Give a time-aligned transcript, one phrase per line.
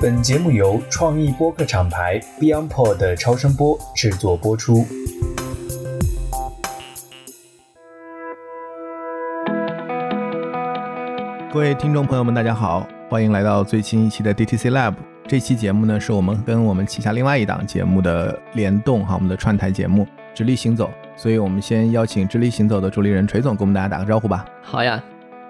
[0.00, 4.84] 本节目由创意播客厂牌 BeyondPod 的超声波制作播出。
[11.52, 14.94] 各位听众朋友们，大家好，欢迎来到最新一期的 DTC Lab。
[15.26, 20.86] 这期节目呢，是我们跟我们旗下另外一档节目的联动哈，我们的串台节目《直立行走》。
[21.16, 24.44] 所以我们先邀请《直立行走》的主理人锤总给我们大家打个招呼吧。
[24.62, 25.02] 好呀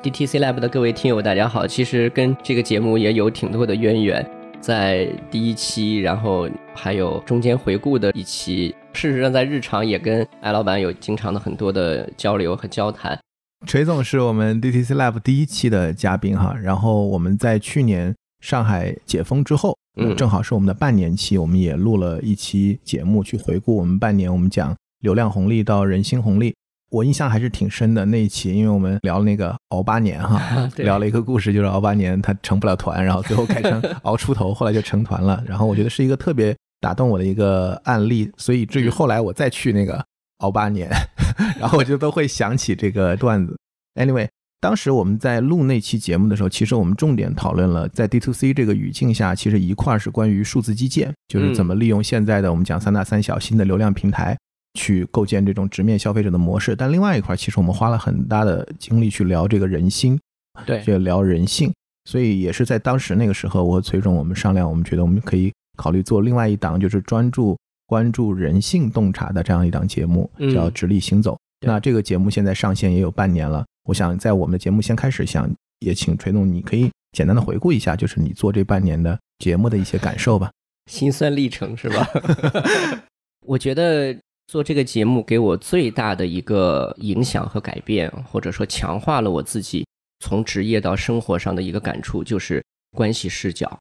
[0.02, 1.66] ，DTC Lab 的各位听友，大家好。
[1.66, 4.28] 其实跟这个节目也有挺多的渊源，
[4.60, 8.74] 在第一期，然后还有中间回顾的一期。
[8.92, 13.18] 事实上，在日常也跟艾老板有经常的很多的交流和交谈。
[13.66, 24.74] 锤总是我们 DTC Lab 第一期的嘉宾哈，然后我们在去年上海解封之后，嗯，正好是我们的半年期，我们也录了一期节目去回顾我们半年，我们讲。
[25.00, 26.56] 流量红利到人心红利，
[26.90, 30.40] 我印象还是挺深的那一期，因为我们聊那个熬八年哈，
[30.78, 35.42] 聊了一个故事，就是熬八年他成不了团，然后最后改成 熬出头，后来就成团了。
[35.46, 40.04] 然后我觉得是一个特别打动我的一个案例，所以至于后来我再去那个
[40.38, 40.88] 熬八年，
[41.58, 43.58] 然后我就都会想起这个段子。
[43.96, 44.28] Anyway，
[44.60, 54.36] 当时我们在录那期节目的时候，其实我们重点讨论了在 D to C 这个语境下，其实一块是关于数字基建，就是怎么利用现在的我们讲三大三小新的流量平台。
[54.76, 60.20] 去构建这种直面消费者的模式，但另外一块，其实我们花了很大的精力去聊这个人心，
[60.66, 61.72] 对，去聊人性，
[62.04, 71.34] 所以也是在当时那个时候，我和崔总我们商量，我们觉得我们可以考虑做另外一档，就是专注关注人性洞察的这样一档节目，叫《直立行走》。
[71.66, 80.50] 那这个节目现在上线也有半年了，我想在我们的节目先开始，想也请崔总，你可以简单的回顾一下，就是你做这半年的节目的一些感受吧，
[80.90, 82.06] 心酸历程是吧？
[83.46, 84.14] 我觉得。
[84.46, 89.84] 做这个节目给我最大的一个影响和改变，或者说强化了我自己
[90.20, 92.64] 从职业到生活上的一个感触，就是
[92.96, 93.76] 关系视角。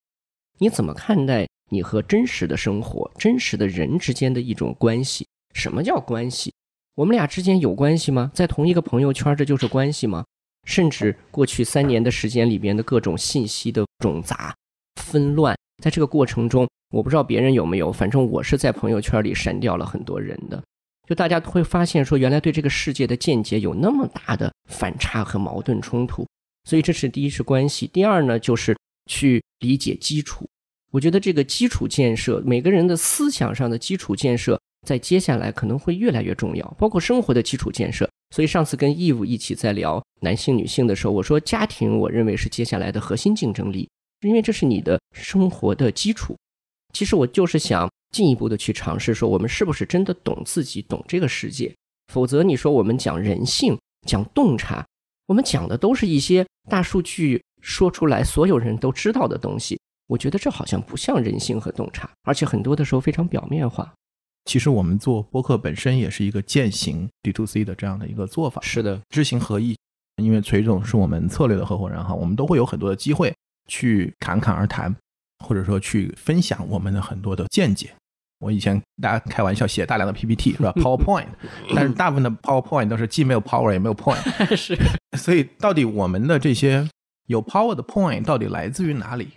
[0.58, 5.28] 你怎么看待你和真实的生活、真实的人之间的一种关系？
[5.54, 6.52] 什么叫关系？
[6.96, 8.32] 我们俩之间有关系吗？
[8.34, 10.26] 在同一个朋友圈，这就是关系吗？
[10.66, 14.56] 甚至过去三年的时间里边的各种信息的种杂、
[14.96, 16.68] 纷乱，在这个过程中。
[16.96, 20.64] 我不知道别人有没有，反正我是在朋友圈里删掉了很多人的。
[21.06, 26.26] 就大家会发现说，原来对这个世界的见解有那么大的反差和矛盾冲突。
[26.64, 28.74] 所以这是第一是关系，第二呢就是
[29.12, 30.48] 去理解基础。
[30.94, 34.58] 我觉得这个基础建设，每个人的思想上的基础建设，
[34.88, 38.10] 在接下来可能会越来越重要，包括生活的基础建设。
[38.34, 43.90] 所以上次跟 Eve 一起在聊男性女性的时候，我说家庭，我认为是接下来的核心竞争力，
[44.22, 46.34] 因为这是你的生活的基础。
[46.96, 51.76] 其实我就是想进一步的去尝试，说我们是不是真的懂自己，懂这个世界？
[52.14, 54.88] 否则你说我们讲人性，讲洞察，
[55.28, 59.78] 我们讲的都是一些大数据说出来所有人都知道的东西。
[60.08, 63.94] 我觉得这好像不像人性和洞察，而且很多的时候非常表面化。
[64.46, 68.62] 其实我们做播客本身也是一个践行 D to C 的这样的一个做法。
[68.62, 69.76] 是的，知行合一。
[70.24, 73.36] 因为崔总是我们策略的合伙人哈，我们都会有很多的机会
[73.68, 74.96] 去侃侃而谈。
[75.46, 77.94] 或者说去分享我们的很多的见解。
[78.40, 80.74] 我以前大家开玩笑写大量的 PPT 是吧？
[80.78, 81.28] PowerPoint，
[81.74, 84.20] 但是大部分的 PowerPoint 都是既没有 Power 也没有 Point。
[84.58, 84.78] 是。
[85.18, 86.88] 所以到底我们的这些
[87.28, 89.30] 有 Power 的 Point 到底来自于哪里？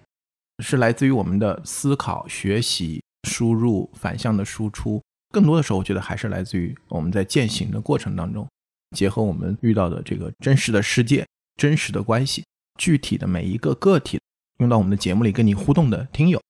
[0.61, 5.01] 是来自于我们的思考、学习、输入、反向的输出。
[5.31, 8.49] 更多的时候，我觉得还是来自于我们在践行的过程当中，
[8.97, 11.25] 结合我们遇到的这个真实的世界、
[11.57, 12.45] 真实的关系、
[12.79, 14.19] 具体的每一个个体。
[14.59, 16.41] 用到我们的节目里跟你互动的听友，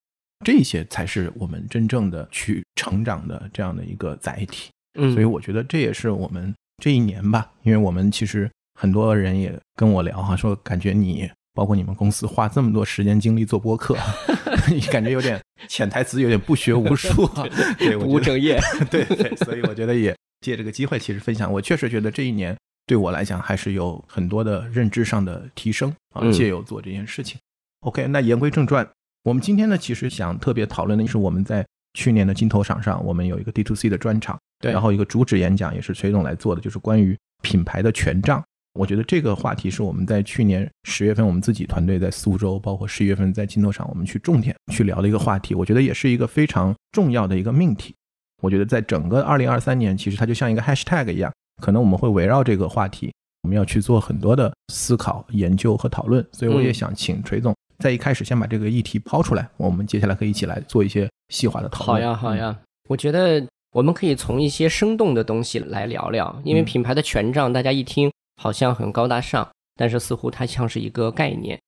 [0.44, 4.70] 这些才是我们真正的去成长的这样的一个载体。
[4.98, 13.96] 嗯，所以我觉得这也是我们这一年吧，因为我们其实很多人也跟我聊哈，说感觉你包括你们公司花这么多时间精力做播客，
[14.70, 17.44] 你感觉有点潜台词，有点不学无术啊，
[17.78, 18.58] 对，不务正业。
[18.90, 27.38] 对对，所以我觉得也借这个机会，其实分享，我确实觉得这一年对我来讲还是有很多的认知上的提升啊，借由做这件事情。
[27.80, 28.88] OK，那言归正传，
[29.22, 31.64] 我们今天呢，其实想特别讨论的是我们在
[31.94, 38.42] 去年的金头场上，我们有一个 D to C 的专场，对，然后一个主旨演讲也是崔总来做的，就是关于品牌的权杖。
[38.74, 45.54] 我觉得这个话题是我们在去年十月份，我们自己团队在苏州，包括十一月份在金头场，我们去重点去聊的一个话题。
[45.54, 47.94] 我觉得也是一个非常重要的一个命题。
[48.42, 51.32] 我觉得在整个二零二三年，其实它就像一个 Hashtag 一样，
[51.62, 53.12] 可能我们会围绕这个话题，
[53.42, 56.24] 我们要去做很多的思考、研究和讨论。
[56.32, 57.54] 所以我也想请锤总。
[57.78, 61.86] 在一开始先把这个议题抛出来，我们接下来可以一起来做一些细化的讨论。
[61.86, 62.58] 好呀，好呀，
[62.88, 71.60] 我觉得我们可以从一些生动的东西来聊聊，因为品牌的权杖，大家一听好像很高大上，但是似乎它像是一个概念。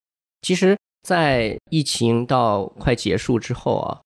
[0.42, 4.00] 其实在疫情到快结束之后啊，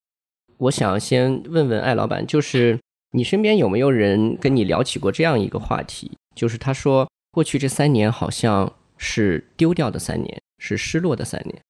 [0.59, 2.79] 我想先问问艾老板，就是
[3.12, 6.12] 你身边有没有人跟你聊起过这样一个话题？
[6.35, 11.62] 就是他说，过去这三年好像是丢掉的三年，是失落的三年。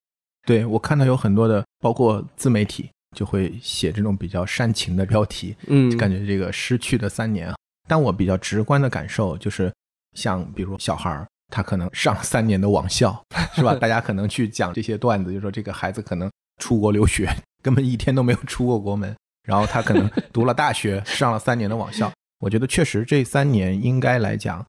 [0.47, 7.53] 对我看到有很多的，包括自媒体就会写这种比较煽情的标题，嗯，感觉这个失去的三年。
[7.89, 9.73] 但我比较直观的感受就是，
[10.15, 11.27] 像比如小孩儿。
[11.53, 13.23] 他可能上三年的网校，
[13.55, 13.75] 是吧？
[13.75, 16.29] 大家可能去讲这些段子，就说这个孩子可能
[16.61, 17.29] 出国留学，
[17.63, 19.15] 根本一天都没有出过国门。
[19.47, 22.11] 然后他可能读了大学，上了三年的网校。
[22.41, 24.65] 我觉得确实这三年应该来讲，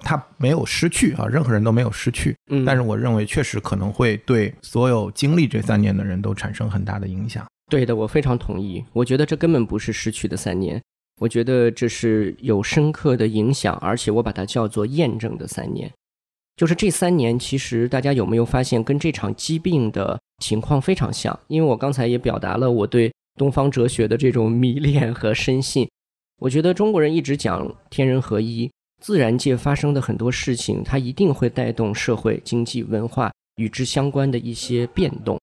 [0.00, 2.34] 他没有失去啊，任何人都没有失去。
[2.50, 7.46] 嗯，但是我认为确实可能会对所有经历这三年的人都产生很大的影响。
[7.70, 8.82] 对的，我非常同意。
[8.92, 10.80] 我觉得这根本不是失去的三年，
[11.20, 15.90] 我觉得这是有深刻的影响，而且我把它叫做验证的三年。
[16.56, 21.38] 就是这三年，其实大家有没有发现，跟这场疾病的情况非常像？
[21.46, 25.88] 因为我刚才也表达了我对东方哲学的这种迷恋和深信。
[26.40, 35.40] 我觉得中国人一直讲天人合一，自然界发生的很多事情，它一定会带动社会、经济、文化与之相关的一些变动，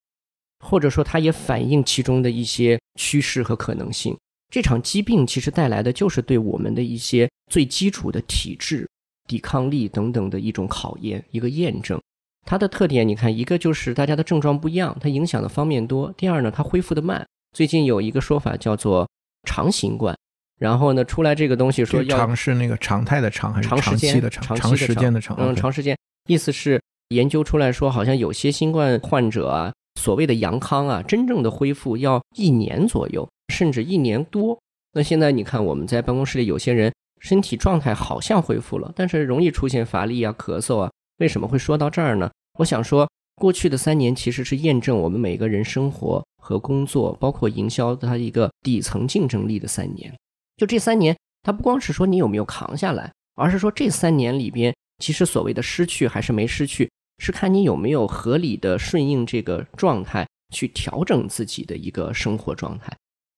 [0.64, 4.16] 或者说它也反映其中的一些趋势和可能性。
[4.52, 8.88] 这场疾病其实带来的就是对我们的一些最基础的体质。
[9.28, 12.00] 抵抗力等等的一种考验，一个验证。
[12.44, 16.14] 它的特点，你看，一个就是大家的症状不一样，它影响的方面多。
[16.16, 17.26] 第二呢，它恢复的慢。
[17.52, 19.10] 最近有一个说法叫做
[19.42, 20.16] 长新冠，
[20.58, 24.56] 然后呢，出来这个东西说要尝试那个常态的长还是长期的长？
[24.56, 25.36] 长时间的长？
[25.38, 25.96] 嗯，长时间。
[26.28, 26.80] 意思是
[27.10, 34.58] 研究出来说，好像有些新冠患者啊，所谓的阳康啊，真正的恢复要一年左右，甚至一年多。
[34.92, 36.92] 那现在你看，我们在办公室里有些人。
[37.18, 40.90] 身体状态好像恢复了，但是容易出现乏力啊、咳嗽啊。
[41.16, 42.30] 为什么会说到这儿呢？
[42.58, 50.14] 我想说，过去的三年其实是验证我们每个人生活和工作，包括营销它一个底层竞争力的三年。
[50.56, 62.92] 就这三年，它不光是说你有没有扛下来，而是说这三年里边，其实所谓的失去还是没失去，是看你有没有合理的顺应这个状态，去调整自己的一个生活状态。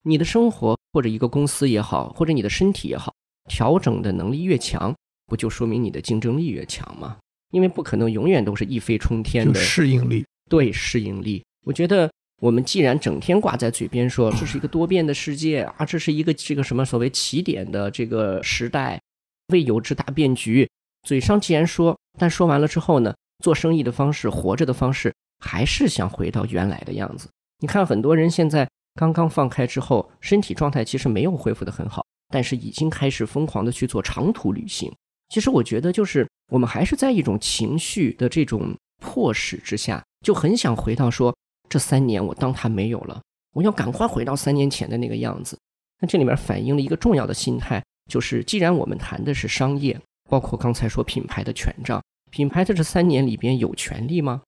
[0.04, 3.12] 你的生活或者一个公司也好，或者你的身体也好。
[3.48, 4.94] 调整的能力越强，
[5.26, 7.16] 不就说明你的竞争力越强吗？
[7.50, 10.24] 因为不可能永远都是一飞冲天的适应力。
[10.50, 19.00] 对适应力，我觉得我们既然整天挂在嘴边说这是一个多变的世界啊，这是一个这个什么所谓起点的这个时代，
[19.48, 20.68] 未有之大变局，
[21.02, 25.12] 嘴上既然说，但说完了之后呢，做生意的方式、活着的方式，
[25.44, 27.28] 还是想回到原来的样子。
[27.60, 32.04] 你看很多人现在刚刚放开之后，身体状态其实没有恢复的很好。
[32.30, 34.92] 但是已经开始疯狂的去做长途旅行。
[35.30, 41.34] 其实我觉得，就是我们还是在一种情绪的这种迫使之下，就很想回到说，
[41.68, 43.20] 这三年我当他没有了，
[43.54, 45.58] 我要赶快回到三年前的那个样子。
[46.00, 54.42] 那这里面反映了一个重要的心态，就是既然我们谈的是商业，包括刚才说品牌的权杖，品牌在这三年里边有权利吗？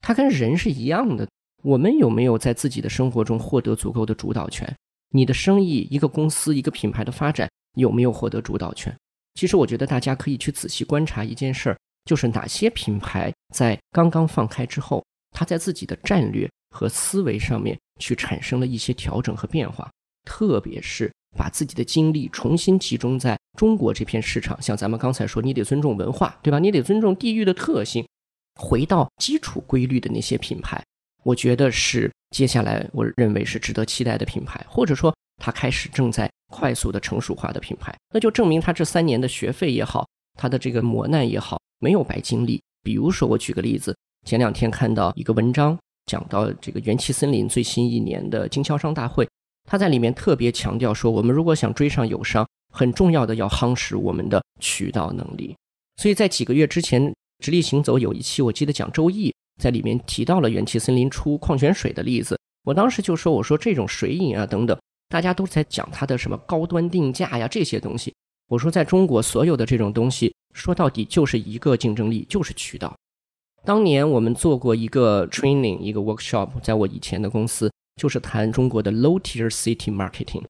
[0.00, 1.28] 它跟人是一样的，
[1.62, 4.74] 我们有没有在自己的生活中获得足够的主导权？
[5.10, 8.94] 你的生意、一个公司、一个品牌的发展有没有获得主导权？
[9.34, 19.90] 其实我觉得大家可以去仔细观察一件事儿，就是哪些品牌在刚刚放开之后，它在自己的战略和思维上面去产生了一些调整和变化，
[20.26, 24.60] 特别是把自己的精力重新集中在中国这片市场。
[24.60, 26.58] 像咱们刚才说，你得尊重文化，对吧？
[26.58, 28.06] 你得尊重地域的特性，
[28.60, 30.78] 回到基础规律的那些品牌。
[31.22, 40.06] 我觉得是接下来我认为是值得期待的品牌，或者说它开始正在快速的成熟化的品牌，那就证明它这三年的学费也好，
[40.38, 42.62] 它的这个磨难也好，没有白经历。
[42.82, 49.28] 比如说，我举个例子，前两天看到一个文章，讲到这个元气森林最新一年的经销商大会，
[49.68, 55.54] 他在里面特别强调说，我们如果想追上友商，很重要的要夯实我们的渠道能力。
[55.96, 59.34] 所以在几个月之前，直立行走有一期，我记得讲周易。
[59.58, 68.14] 在里面提到了元气森林出矿泉水的例子，我当时就说：“我说这种水饮啊等等，大家都在讲它的什么高端定价呀这些东西。
[68.48, 72.94] 我说在中国所有的这种东西，说到底就是一个竞争力，就是渠道。
[73.66, 77.70] 当年我们做过一个 training 一个 workshop，在我以前的公司，
[78.00, 80.44] 就是谈中国的 low tier city marketing，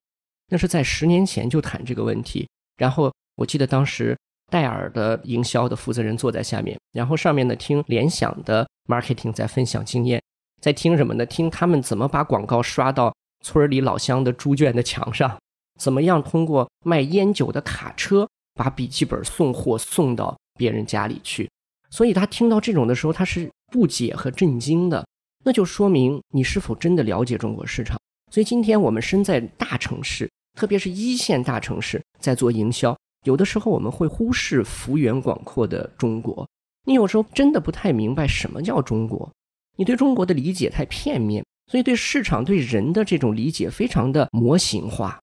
[0.49, 2.47] 那是在十年前就谈这个问题。
[2.77, 4.15] 然后我记得当时
[4.51, 8.65] 戴尔的营销的负责人坐在下面，然后上面呢听联想的。
[8.87, 10.23] marketing 在分享经验，
[10.61, 11.25] 在听什么呢？
[11.25, 15.37] 听他们怎么把广告刷到村里老乡的猪圈的墙上，
[15.77, 21.49] 怎么样通过卖烟酒的卡车把笔记本送货送到别人家里去。
[21.89, 25.05] 所以他听到这种的时候，他是不解和震惊的。
[25.45, 27.97] 那就说明你是否真的了解中国市场。
[28.31, 36.45] 所以今天我们身在大城市，特别是一线大城市，在做营销，有的时候我们会忽视幅员广阔的中国。
[36.85, 39.31] 你有时候真的不太明白什么叫中国，
[39.77, 45.19] 你对中国的理解太片面，所以对市场、对人的这种理解非常的模型化。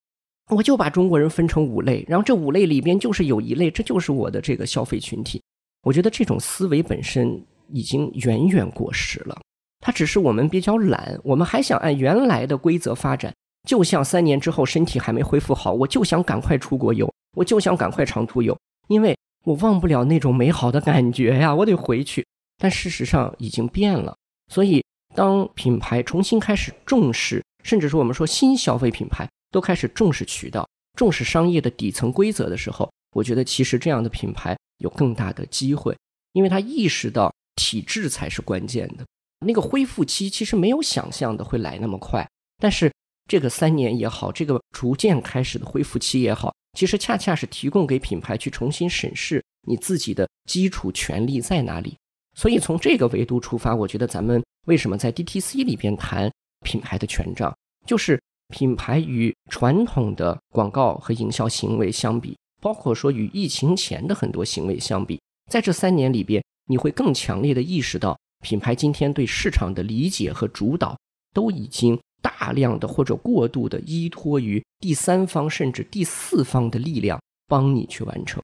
[0.49, 5.41] 我就把中国人分成五类，然后这五类里边就是有一类，这就是我的这个消费群体。
[5.85, 7.39] 我觉得这种思维本身
[7.69, 9.39] 已经远远过时了。
[9.79, 13.31] 它只是我们比较懒，我们还想按原来的规则发展。
[13.67, 22.25] 就像三年之后身体还没恢复好，我就想赶快出国游，我就想赶快长途游，因为我忘不了那种美好的感觉呀，我得回去。
[22.57, 24.15] 但事实上已经变了。
[24.51, 35.97] 所以，当品牌重新开始重视，甚至说我们说新消费品牌都开始重视渠道、重视商业的底层规则的时候，我觉得其实这样的品牌有更大的机会，
[36.33, 39.05] 因为他意识到体制才是关键的。
[39.45, 42.91] 那个恢复期其实没有想象的会来那么快，但是
[43.29, 51.95] 这个三年也好，这个逐渐开始的恢复期也好，其实恰恰是提供给品牌去重新审视你自己的基础权利在哪里。
[52.37, 56.29] 所以从这个维度出发，我觉得咱们为什么在 DTC 里边谈
[56.65, 57.55] 品牌的权杖，
[57.87, 68.17] 就是品牌与传统的广告和营销行为相比，包括说与疫情前的很多行为相比，在这三年里边，你会更强烈的意识到。
[68.41, 70.97] 品牌今天对市场的理解和主导，
[71.31, 78.41] 都已经大量的或者过度的依托于第三方甚至第四方的力量帮你去完成。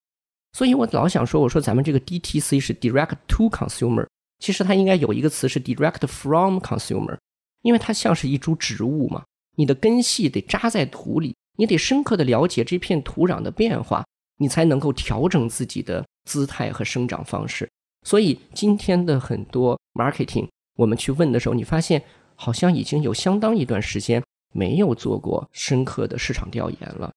[0.54, 4.06] 所以我老想说，我说咱们这个 DTC 是 Direct to Consumer，
[4.38, 7.18] 其实它应该有一个词是 Direct from Consumer，
[7.64, 9.24] 因为它像是一株植物嘛，
[9.56, 14.06] 你的根系得扎在土里，你得深刻的了解这片土壤的变化，
[14.42, 17.70] 你才能够调整自己的姿态和生长方式。
[18.04, 22.02] 所以今天的很多 marketing，我们去问的时候，你发现
[22.36, 27.12] 好像已经有相当一段时间没有做过深刻的市场调研了。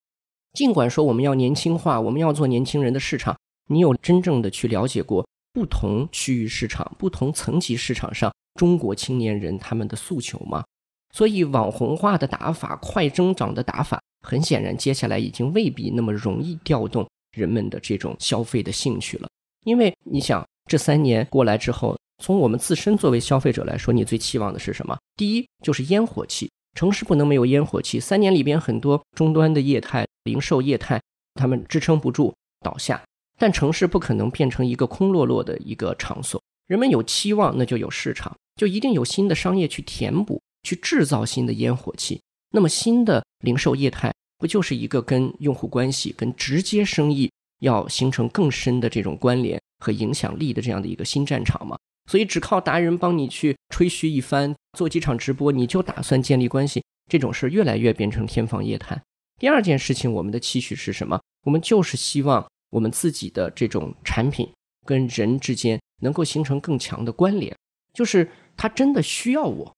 [0.53, 3.35] 尽管说我们要年轻化，我们要做年轻人的市场，
[3.69, 10.63] 你有真正的去了解过不同区域市场、不同层级市场上中国青年人他们的诉求吗？
[11.11, 19.29] 所以网红化的打法、快增长的打法，很显然接下来已经未必那么容易调动人们的这种消费的兴趣了，
[19.65, 20.43] 因为你想。
[20.67, 24.97] 这三年过来之后，从我们自身作为消费者来说，你最期望的是什么？
[25.15, 27.99] 第一就是烟火气，城市不能没有烟火气。
[27.99, 30.99] 三年里边很多终端的业态、零售业态，
[31.35, 32.99] 他们支撑不住倒下，
[33.37, 36.41] 但城市不可能变成一个空落落的一个场所。
[36.65, 42.19] 人们有期望，那就有市场，就一定有新的商业去填补、去制造新的烟火气。
[42.49, 44.11] 那么新的零售业态
[44.45, 49.59] 不就是一个跟用户关系、跟直接生意要形成更深的这种关联？
[49.79, 51.75] 和影响力的这样的一个新战场吗，
[52.09, 59.01] 所以只靠达人帮你去吹嘘一番，做几场直播，你就打算建立关系，这种事越来越变成天方夜谭。
[59.39, 61.19] 第二件事情，我们的期许是什么？
[61.43, 64.47] 我们就是希望我们自己的这种产品
[64.85, 67.55] 跟人之间能够形成更强的关联，
[67.93, 69.75] 就是他真的需要我，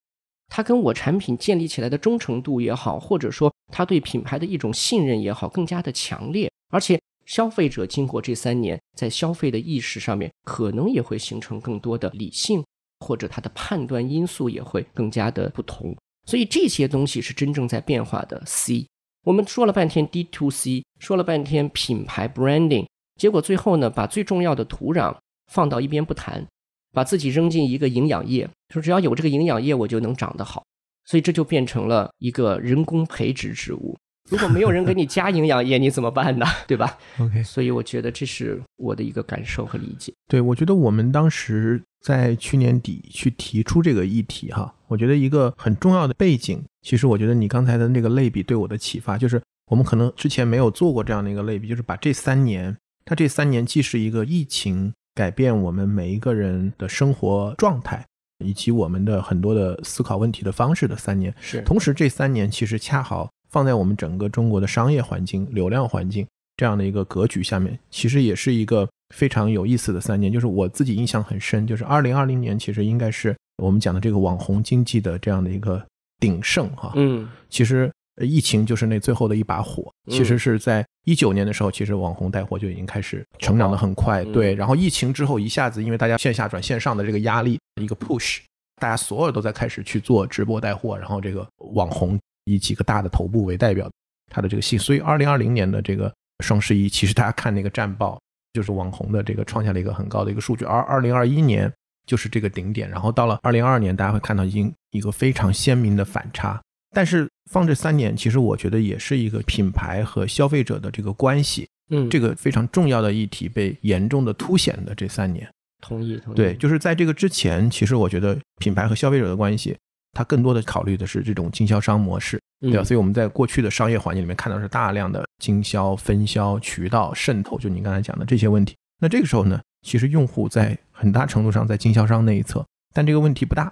[0.48, 7.00] 他跟我产品建立起来的忠诚度也好，或者说他对品牌的一种信任也好，更加的强烈，而且。
[7.28, 12.64] 消费者经过这三年，在消费的意识上面，可能也会形成更多的理性，
[13.02, 15.94] 或者他的判断因素也会更加的不同。
[16.26, 18.42] 所以这些东西是真正在变化的。
[18.46, 18.88] C，
[19.26, 22.88] 我们说了半天 D to C，说了半天品牌 branding，
[23.20, 25.14] 结果最后呢，把最重要的土壤
[25.52, 26.48] 放到一边不谈，
[26.94, 30.64] 把自己扔进一个营养液，说只要有这个营养液，我就能长得好。
[31.08, 33.98] 所以这就变成了一个人工培植植物。
[34.30, 36.46] 如果没有人给你加营养液，你怎么办呢？
[36.68, 40.14] 对吧？OK，所以我觉得这是我的一个感受和理解。
[40.28, 58.06] 对，我觉得我们当时在去年底去提出这个议题，哈，我觉得一个很重要的背景，其实我觉得你刚才的那个类比对我的启发，就是我们可能之前没有做过这样的一个类比，就是把这三年，它这三年既是一个疫情改变我们每一个人的生活状态，
[58.44, 63.29] 以及我们的很多的思考问题的方式的三年，是，同时这三年其实恰好。
[63.50, 66.27] 放在我们整个中国的商业环境、流量环境
[66.58, 70.32] 这样的一个格局下面，其实也是一个非常有意思的三年。
[70.32, 75.82] 就是我自己印象很深，就是二零二零年，其实应该是我们讲的这个网红经济的这样的一个
[76.20, 76.91] 鼎盛哈。
[76.98, 77.89] 嗯，其实
[78.20, 79.92] 疫情就是那最后的一把火。
[80.10, 84.24] 其实是在一九年的时候，其实网红带货就已经开始成长的很快。
[84.26, 88.40] 对，然后疫情之后一下子，因为大家线下转线上的这个压力一个 push，
[88.82, 92.20] 大家所有都在开始去做直播带货，然后这个网红。
[92.50, 93.92] 以几个大的头部为代表，
[94.32, 96.10] 它的这个信，所以二零二零年的这个
[96.46, 98.18] 双十一，其实大家看那个战报，
[98.54, 100.64] 就是网红的这个创下了一个很高的一个数据。
[100.64, 101.70] 而二零二一年
[102.06, 102.90] 就是这个顶点。
[102.90, 106.58] 然后到了二零二二年，大家会看到已经一个非常鲜明的反差。
[106.91, 115.48] 但是放这三年，其实我觉得也是一个品牌和消费者的这个关系，嗯，这个非常重要的议题被严重的凸显的这三年。
[115.82, 116.36] 同意，同意。
[116.36, 119.77] 对，就是在这个之前，其实我觉得品牌和消费者的关系，
[120.13, 122.84] 它更多的考虑的是这种经销商模式，对吧？
[122.84, 128.75] 所以我们在过去的商业环境里面看到是大量的经销、分销、渠道渗透，就你刚才讲的这些问题。
[129.00, 133.72] 那这个时候呢，其实用户在很大程度上在经销商那一侧，但这个问题不大。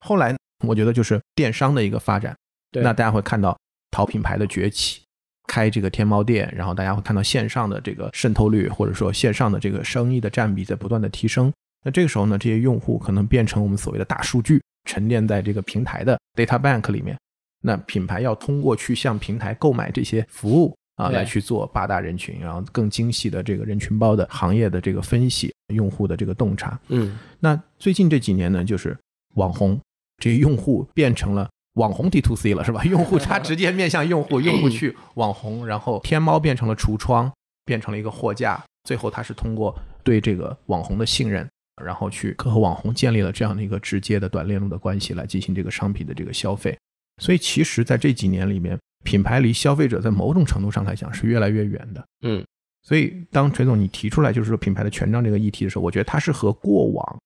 [0.00, 0.36] 后来
[0.66, 2.36] 我觉得就是电商的一个发展，
[2.82, 3.58] 那大家会看到
[3.90, 5.02] 淘品牌的崛起。
[5.48, 11.52] 开这个天猫店，然后大家会看到线上的这个渗透率，或者说线上的这个生意的占比在不断的提升。
[11.84, 17.16] 那这个时候呢，这些用户可能变成我们所谓的大数据，沉淀在这个平台的 data bank 里面。
[17.62, 26.76] 那品牌要通过去向平台购买这些服务啊，来去做八大人群，然后更精细的这个人群包的行业的这个分析，用户的这个洞察。
[26.88, 28.98] 嗯，那最近这几年呢，就是
[29.36, 29.80] 网红
[30.18, 31.48] 这些用户变成了。
[31.76, 32.84] 网红 D to C 了是吧？
[32.86, 37.32] 用户他直接面向用户， 用户去网红，然后天猫变成了橱窗，
[37.64, 41.48] 变成了一个货架，最后他是通过对这个网红的信任，
[41.82, 46.76] 然后去和网红建立了这样的一个直接的短链路的关系来进行这个商品的这个消费。
[47.22, 52.04] 所以其实在这几年里面，品牌离消费者在某种程度上来讲是越来越远的。
[52.22, 52.44] 嗯，
[52.82, 57.18] 所以当陈总你提出来就是说品牌的权杖这个议题的时候，我觉得它是和过往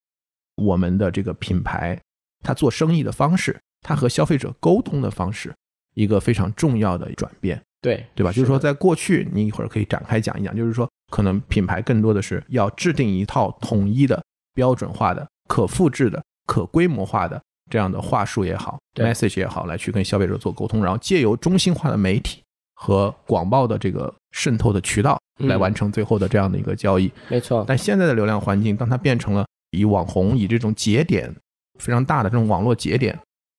[0.57, 1.99] 我们的这个品牌
[2.43, 3.61] 它做生意的方式。
[3.83, 5.55] 它和消费者沟通的方式，
[5.95, 8.31] 一个非常重要的转变，对对吧？
[8.33, 14.23] 就是说，在过去，你一会儿可以展开讲一讲，就是说，可能品牌更多的是要制定一套统一的、
[14.55, 22.43] 标准化的、可复制的、可规模化的这样的话术也好，message 也好，来去跟消费者做沟通，然后借由中心化的媒体
[22.75, 27.11] 和广报的这个渗透的渠道来完成最后的这样的一个交易。
[27.29, 27.65] 没错。
[27.67, 31.35] 但现在的流量环境，当它变成了以网红、以这种节点
[31.79, 33.19] 非常大的这种网络节点。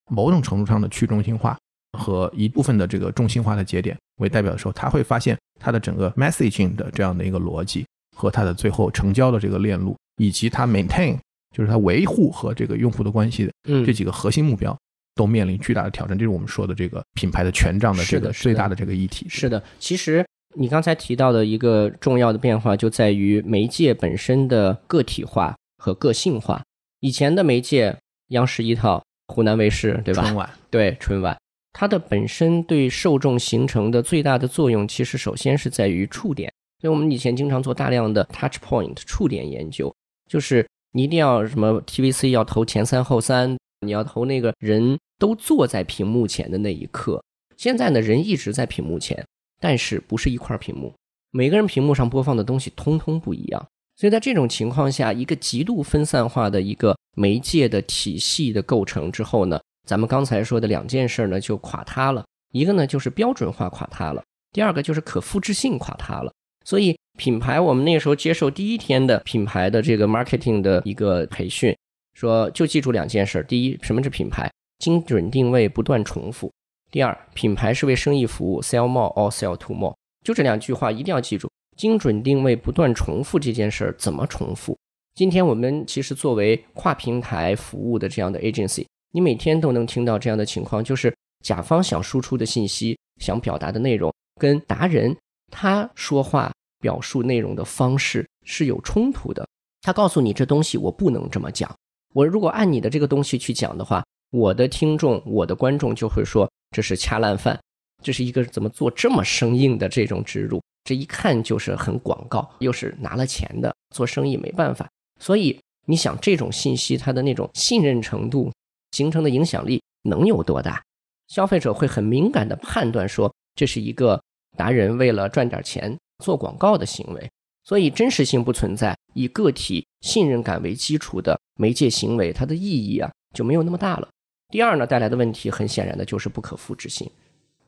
[0.10, 1.58] 某种程度上的去中心化
[1.98, 11.18] 和一部分的这个中心化的节点为代表的时候，他会发现它的整个 messaging 的这样的一个逻辑和它的最后成交的这个链路，以及它 maintain
[11.56, 13.52] 就是它维护和这个用户的关系的
[13.86, 14.78] 这几个核心目标，
[15.16, 16.18] 都面临巨大的挑战。
[16.18, 19.28] 这是我们说的这个品牌的权杖的这个最大的这个议题。
[19.28, 20.26] 是的，其实
[20.56, 26.62] 你刚才提到的一个重要的变化就在于媒介本身的个体化和个性化。
[27.02, 27.98] 以前的媒介，
[28.30, 29.04] 央视一套。
[29.32, 30.24] 湖南卫视对吧？
[30.24, 31.38] 春晚对春晚，
[31.72, 36.52] 它的本身对受众形成的最大的作用，其实首先是在于触点。
[36.80, 39.94] 所以我们以前经常做大量的 touch point 触点研究，
[40.28, 47.24] 就是你一定要什么 TVC 要投前三后三，你要投那个人都坐在屏幕前的那一刻。
[47.56, 49.24] 现在呢，人一直在屏幕前，
[49.60, 50.92] 但是不是一块屏幕，
[51.30, 53.68] 每个人屏幕上播放的东西通通不一样。
[54.02, 62.26] 所以在这种情况下，一个极度分散化的一个媒介的体系的构成之后呢，咱们刚才说的两件事呢就垮塌了。
[62.52, 66.34] 一个呢就是标准化垮塌了，第二个就是可复制性垮塌了。
[66.66, 71.78] 所以品牌，我们那时候接受第一天的品牌的这个 marketing 的一个培训，
[72.16, 74.52] 说就记住两件事：第一，什么是品牌？
[74.80, 76.50] 精准定位，不断重复；
[76.90, 79.94] 第二，品牌是为生意服务，sell more or sell to more。
[80.26, 81.48] 就这两句话一定要记住。
[81.78, 84.78] 精准定位不断重复这件事儿怎么重复？
[85.16, 95.16] 今天我们其实作为跨平台服务的这样的 agency，你每天都能听到这样的情况，就是甲方想输出的信息、想表达的内容，跟达人
[95.52, 99.46] 他说话表述内容的方式是有冲突的。
[99.82, 101.76] 他告诉你这东西我不能这么讲，
[102.14, 107.60] 我如果按你的这个东西去讲的话，我的听众、我的观众就会说这是恰烂饭，
[108.02, 110.62] 这是一个怎么做这么生硬的这种植入。
[110.84, 114.90] 这一看就是很广告，又是拿了钱的，做生意没办法。
[115.20, 118.52] 所以你想，这种信息它的那种信任程度
[118.92, 120.84] 形成的影响力能有多大？
[121.28, 124.22] 消费者会很敏感的判断说，这是一个
[124.58, 127.30] 达人为了赚点钱做广告的行为。
[127.64, 134.10] 所以真实性不存在，以个体信任感为基础的媒介行为，它的意义啊就没有那么大了。
[134.50, 137.10] 第二呢，带来的问题很显然的就是不可复制性。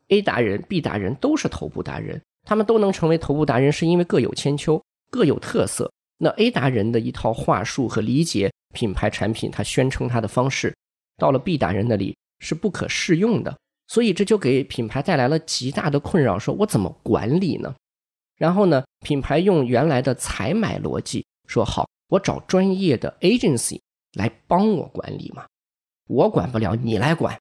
[0.08, 2.20] A 达人、B 达人都是头部达人。
[2.44, 5.92] 他们都能成为头部达人，是因为各有千秋，各有特色。
[6.18, 10.74] 那 A 达人的一套话术和理解品牌产品，他宣称他的方式，
[11.18, 13.58] 到了 B 达人那里是不可适用的。
[13.88, 16.40] 所以这就给品牌带来了极大的困扰。
[16.40, 17.74] 说我怎么管理呢？
[18.38, 23.80] 然后呢，品牌用原来的采买逻辑说好，我找专业的 agency
[24.14, 25.46] 来帮我管理嘛，
[26.08, 27.38] 我管不了，你来管。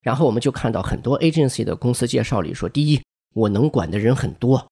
[0.00, 3.01] 然后我们就看到很多 agency 的公司介绍里说，第一。
[3.32, 4.66] 我能管的人很多，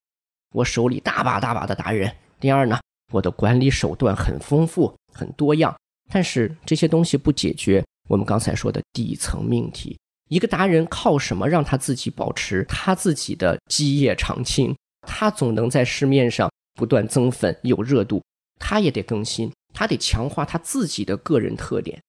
[0.52, 2.12] 我手里大把大把的达人。
[2.38, 2.78] 第二呢，
[3.12, 5.74] 我的管理手段很丰富、很多样，
[6.12, 9.98] 但是这些东西不解决我们刚才说的底层命题。
[10.28, 14.74] 一个达人靠什么让他自己保持他自己的基业长青？
[15.06, 18.22] 他总能在市面上不断增粉有热度，
[18.58, 22.00] 他也得更新，他得强化他自己的个人特点。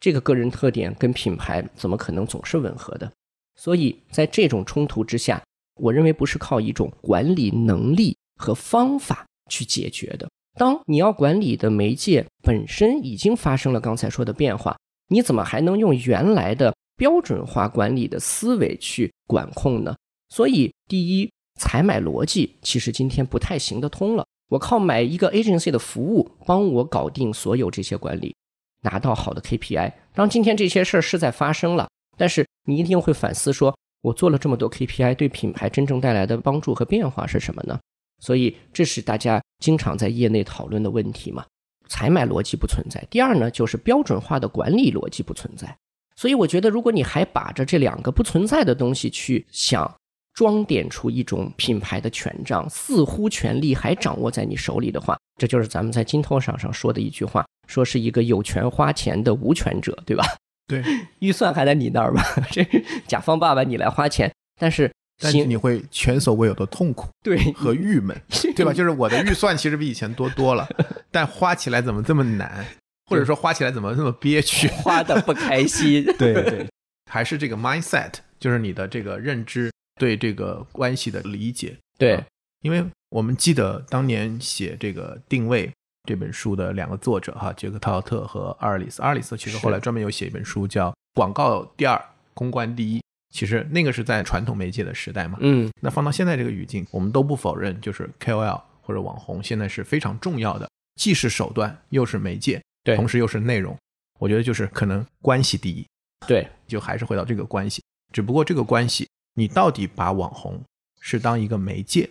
[0.00, 3.10] 这个个人特点跟品牌怎么可能总是吻合的？
[3.54, 5.40] 所以在这种冲突之下，
[5.76, 10.28] 我认为不是靠一种管理能力和方法去解决的。
[10.54, 14.76] 当你要管理的媒介本身已经发生了刚才说的变化，
[15.08, 19.96] 你怎么还能用原来的标准化管理的思维去管控呢？
[20.28, 24.26] 所以，第一，采买逻辑其实今天不太行得通了。
[24.48, 28.34] 我靠买一个 agency 的服务，帮我搞定所有这些管理，
[28.82, 29.92] 拿到好的 KPI。
[30.14, 37.78] 当今天这些事儿是在发生了，但是你一定会反思说，我做了这么多 KPI，对品牌真正带来的帮助和变化是什么呢？
[38.20, 41.44] 所以，这是大家经常在业内讨论的问题嘛？
[41.88, 43.02] 采买逻辑不存在。
[43.10, 45.76] 第二呢，就是标准化的管理逻辑不存在。
[46.14, 49.92] 所以，我觉得如果你还把着这两个不存在的东西去想，
[50.34, 60.24] 装点出一种品牌的权杖，似乎权力还掌握在你手里的话，这就是咱们在金头上上说的一句话，说是一个有权花钱的无权者，对吧？
[60.66, 60.82] 对，
[61.18, 62.22] 预算还在你那儿吧？
[62.50, 62.66] 这
[63.06, 64.90] 甲方爸爸你来花钱，但是。
[65.18, 68.20] 但是你会前所未有的痛苦，对和郁闷，
[68.56, 68.72] 对吧？
[68.72, 70.68] 就是我的预算其实比以前多多了，
[71.12, 72.66] 但花起来怎么这么难，
[73.06, 76.04] 或者说花起来怎么这么憋屈， 花的不开心。
[76.18, 76.66] 对对，
[77.08, 79.70] 还是这个 mindset，就是你的这个认知
[80.00, 81.76] 对这个关系的理解。
[81.96, 82.24] 对，
[82.62, 85.70] 因为我们记得当年写这个定位
[86.04, 89.00] 这本书的两个作者哈，杰克陶尔特和阿尔里斯。
[89.02, 92.02] 阿尔里斯其实后来专门有写一本书叫《广告第二，
[92.34, 92.98] 公关第一》。
[93.32, 103.76] 其实那个是在传统媒介的时代嘛，嗯，那放到现在这个语境，我们都不否认，就是 KOL 或者网红现在是非常重要的，既是手段又是媒介，对，同时又是内容。
[104.18, 105.86] 我觉得就是可能关系第一，
[106.26, 107.82] 对，就还是回到这个关系。
[108.12, 110.60] 只不过这个关系，你到底把网红
[111.00, 112.10] 是当一个媒介，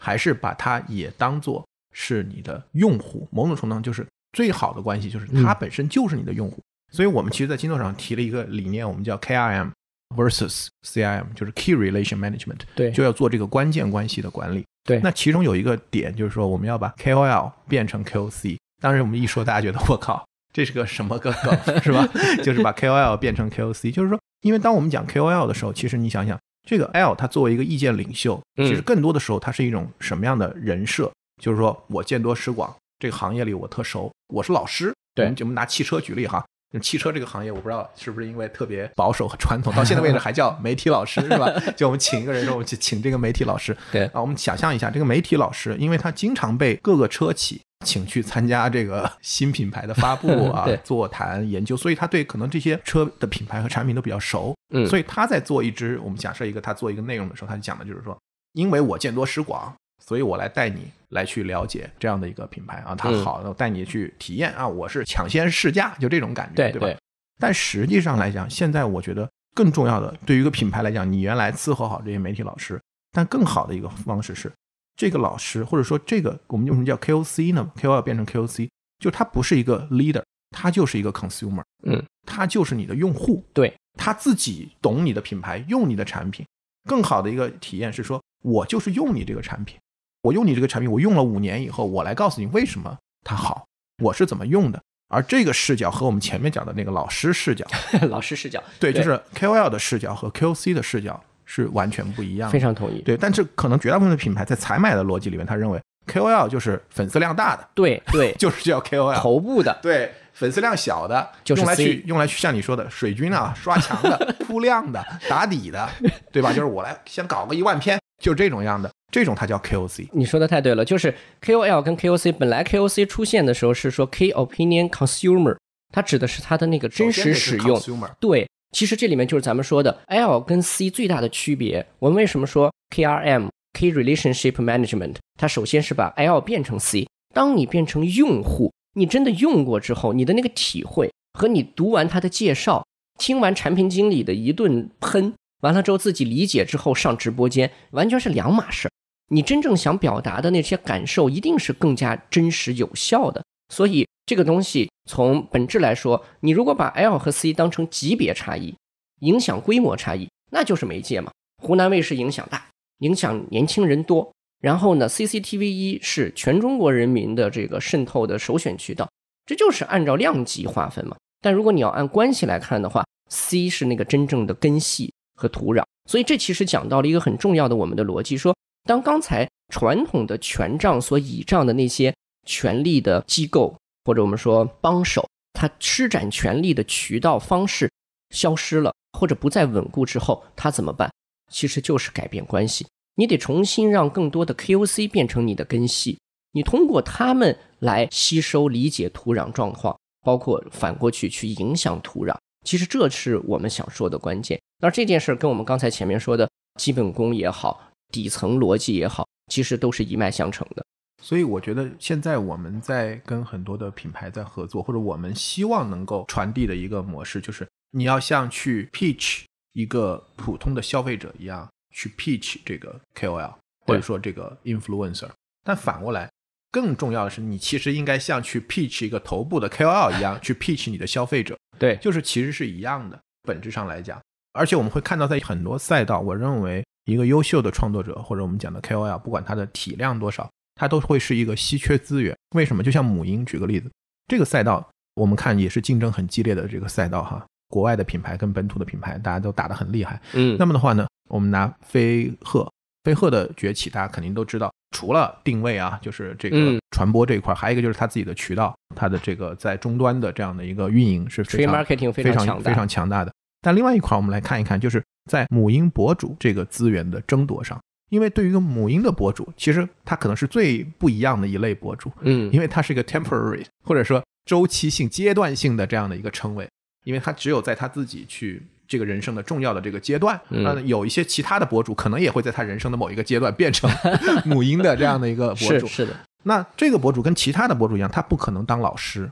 [0.00, 3.28] 还是把它也当做是你的用户？
[3.30, 6.58] 某种程度上就是最好的关系，就是它本身就是你的用户。
[6.92, 9.70] 所以我们其实，在金豆上提了一个理念，我们叫 KRM。
[10.16, 14.64] versus CIM 就是 Key Relation Management，对，就要做这个关键关系的管理。
[14.82, 18.56] 对，那其中有一个点就是说，我们要把 KOL 变成 KOC。
[18.82, 22.04] 当时我们一说，大家觉得我靠，这是个什么个梗， 是吧？
[22.42, 26.36] 就是把 KOL 变成 KOC，就是说，因为当我们讲 KOL 的时候，其实你想想，
[26.68, 31.08] 这个 L 它作为一个意见领袖，其实更多的时候它是一种什么样的人设？
[31.40, 34.92] 就是说我见多识广，这个行业里我特熟，我是老师。
[35.14, 36.44] 对，我们拿汽车举例哈。
[36.80, 41.50] 汽车这个行业，我不知道是不是因为特别保守和传统， 到现在为止还叫媒体老师是吧？
[41.76, 43.76] 就我们请一个人说，我们去请这个媒体老师。
[43.90, 54.54] 对啊，我们想象一下，这个媒体老师，因为他经常被各个车企请去参加这个新品牌的发布啊、 座谈、研究，所以他对可能这些车的品牌和产品都比较熟。
[54.72, 58.16] 嗯，所以他在做一支，我们假设一个他做一个内容的时候，他就讲的就是说，
[58.52, 59.74] 因为我见多识广。
[60.02, 66.98] 所以我来带你来去了解这样的一个品牌啊，它好，我带你去体验啊，我是抢先试驾，就这种感觉，对吧？
[67.38, 72.80] 但实际上来讲，现在我觉得更重要的，对于一个品牌来讲，你原来伺候好这些媒体老师，
[73.12, 74.52] 但更好的一个方式是，
[74.96, 78.68] 这个老师或者说这个我们为什么叫 KOC 呢？KOL 变成 KOC，
[78.98, 86.46] 就他不是一个 leader，他就是一个 consumer，嗯，他就是你的用户，对，他自己懂你的品牌，用你的产品，
[86.88, 89.76] 更好的一个体验是说，我就是用你这个产品。
[90.22, 93.64] 我用你这个产品，我用了五年以后，我来告诉你为什么它好，
[94.02, 94.80] 我是怎么用的。
[95.08, 97.66] 而这个视角和我们前面讲的那个老师视角，
[98.08, 102.52] 老师视角，对，就是 KOL 的视角和 KOC 的视角是完全不一样的。
[102.52, 103.00] 非常同意。
[103.02, 115.88] 对，但是可能绝大部分的品牌在采买的逻辑里面，他认为 KOL 就是粉丝量大的，对对， 就是叫 KOL 头部的，对，粉丝量小的，就是用来去用来去像你说的水军啊，刷墙的、 铺量的、打底的，
[116.30, 116.50] 对吧？
[116.52, 118.88] 就是我来先搞个一万篇，就这种样的。
[119.10, 125.56] 这种它叫 KOC，你说的太对了，就是 KOL 跟 KOC，本来 KOC 出现的时候是说 Key Opinion Consumer，
[125.92, 127.80] 它指的是它的那个真实使用。
[128.20, 131.84] 对，其实这里面就是咱们说的 L 跟 C 最大的区别。
[131.98, 135.16] 我们为什么说 KRM Key Relationship Management？
[135.36, 137.08] 它首先是把 L 变成 C。
[137.34, 142.86] 当你变成用户，你真的用过之后，你的那个体会和你读完它的介绍，
[143.18, 148.88] 听完产品经理的一顿喷，完了之后自己理解之后上直播间，完全是两码事。
[149.28, 153.44] 你真正想表达的那些感受，一定是更加真实有效的。
[153.72, 158.74] 所以这个东西从本质来说，你如果把 L 和 C 当成级别差异、
[159.20, 161.30] 影响规模差异，那就是媒介嘛。
[161.62, 162.66] 湖南卫视影响大，
[162.98, 164.32] 影响年轻人多。
[164.60, 169.08] 然后呢，CCTV 一是全中国人民的这个渗透的首选渠道。
[169.46, 171.16] 这就是按照量级划分嘛。
[171.40, 175.82] 但如果你要按关系来看的话，C 是那个真正的根系和土壤。
[176.10, 182.14] 所以这其实讲到了一个很重要的我们的逻辑，说当刚才传统的权杖所倚仗的那些
[182.46, 183.74] 权力的机构
[184.04, 187.90] 或者我们说帮手，他施展权力的渠道方式
[188.34, 191.10] 消失了或者不再稳固之后，他怎么办？
[191.50, 196.18] 其实就是改变关系，你得重新让更多的 KOC 变成你的根系，
[196.52, 202.36] 你通过他们来吸收理解土壤状况，包括反过去去影响土壤。
[202.64, 204.60] 其实这是我们想说的关键。
[204.78, 210.84] 那这件事跟我们刚才前面说的基本功也好，底层逻辑也好，其实都是一脉相承的。
[211.22, 219.42] 所以我觉得现在我们在跟很多的品牌在合作，或者我们希望能够传递的一个模式，就是你要像去 pitch
[219.74, 223.52] 一个普通的消费者一样去 pitch 这个 KOL，
[223.86, 225.28] 或者说这个 influencer。
[225.62, 226.30] 但反过来，
[226.70, 231.56] 更重要的是，你其实应该像去 pitch 一个头部的 KOL 一样去 pitch 你的消费者。
[231.78, 234.20] 对，就是其实是一样的，本质上来讲，
[234.52, 242.36] 而且我们会看到，在很多赛道，我认为一个优秀的创作者或者我们讲的 KOL，不管他的体量多少，他都会是一个稀缺资源。
[242.54, 242.82] 为什么？
[242.82, 243.90] 就像母婴，举个例子，
[244.28, 250.20] 这个赛道我们看也是竞争很激烈的这个赛道哈，国外的品牌跟本土的品牌，大家都打得很厉害。
[250.34, 252.70] 嗯，那么的话呢，我们拿飞鹤，
[253.04, 254.70] 飞鹤的崛起，大家肯定都知道。
[254.96, 263.32] 除了定位啊，就是这个传播这一块，还有一个就是它自己的渠道，它的这个在终端的这样的一个运营是非常非常非常强大的。
[263.62, 276.68] 但另外一块，我们来看一看，就是在母婴博主这个资源的争夺上，因为对于一个母婴的博主，其实他可能是最不一样的一类博主，嗯，因为它是一个 temporary 或者说周期性、阶段性的这样的一个称谓，
[277.04, 278.62] 因为他只有在他自己去。
[278.90, 283.88] 这个人生的重要的这个阶段，嗯，有一些其他的博主可能也会在他人生的某一个阶段变成
[284.44, 286.12] 母婴的这样的一个博主，是的。
[286.42, 289.30] 那这个博主跟其他的博主一样，他不可能当老师，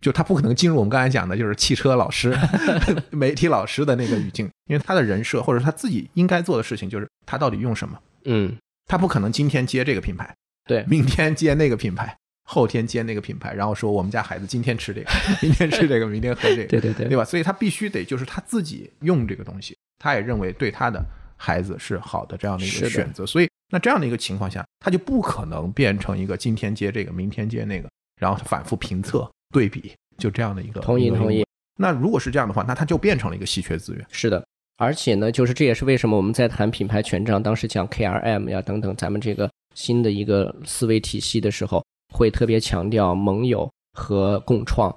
[0.00, 2.32] 就他不可能进入我们刚才讲的就是汽车老师、
[3.10, 10.32] 媒体老师的那个语境，因为他的人设或者他自己应该做的事情就是他到底用什么，嗯，他不可能今天接这个品牌，
[10.68, 12.16] 对，明天接那个品牌。
[12.52, 15.10] 后天接那个品牌，然后说我们家孩子今天吃这个，
[15.40, 17.24] 明天吃这个，明天喝这个，对对对，对吧？
[17.24, 21.00] 所以他必须得就是他自己用这个东西，他也认为对他的
[21.36, 23.24] 孩子是好的这样的一个选择。
[23.24, 27.88] 所以那这样的一个情况下，他就不可能变成一个今天接这个，明天接那个，
[28.20, 30.80] 然后反复评测对比，就这样的一个。
[30.80, 31.46] 同意同意。
[31.78, 34.04] 那如果是这样的话，那他就变成了一个稀缺资源。
[34.10, 34.44] 是的，
[34.76, 41.80] 而且呢，就是这也是为什么我们在谈品牌权杖，当时讲 KRM 呀等等，咱们这个新的一个思维体系的时候。
[42.10, 44.94] 会特别强调盟友和共创。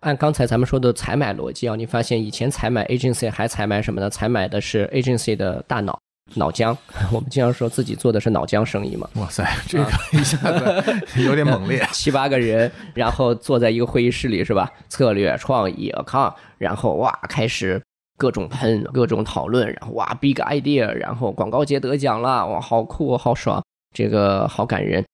[0.00, 4.08] 按刚才咱们说的采买逻辑啊，你发现以前采买 agency 还采买什么呢？
[4.10, 5.98] 采买的是 agency 的大脑
[6.34, 6.76] 脑浆。
[7.10, 9.08] 我们经常说自己做的是脑浆生意嘛。
[9.14, 11.84] 哇塞，这个一下子 有点猛烈。
[11.92, 14.70] 七八个人，然后坐在一个会议室里是吧？
[14.88, 17.82] 策略、创意、account，然后哇，开始
[18.16, 23.60] 各种喷、各种讨论，然后哇，big idea，然后广告节得奖了，哇，好酷，好爽，
[23.92, 25.04] 这个好感人。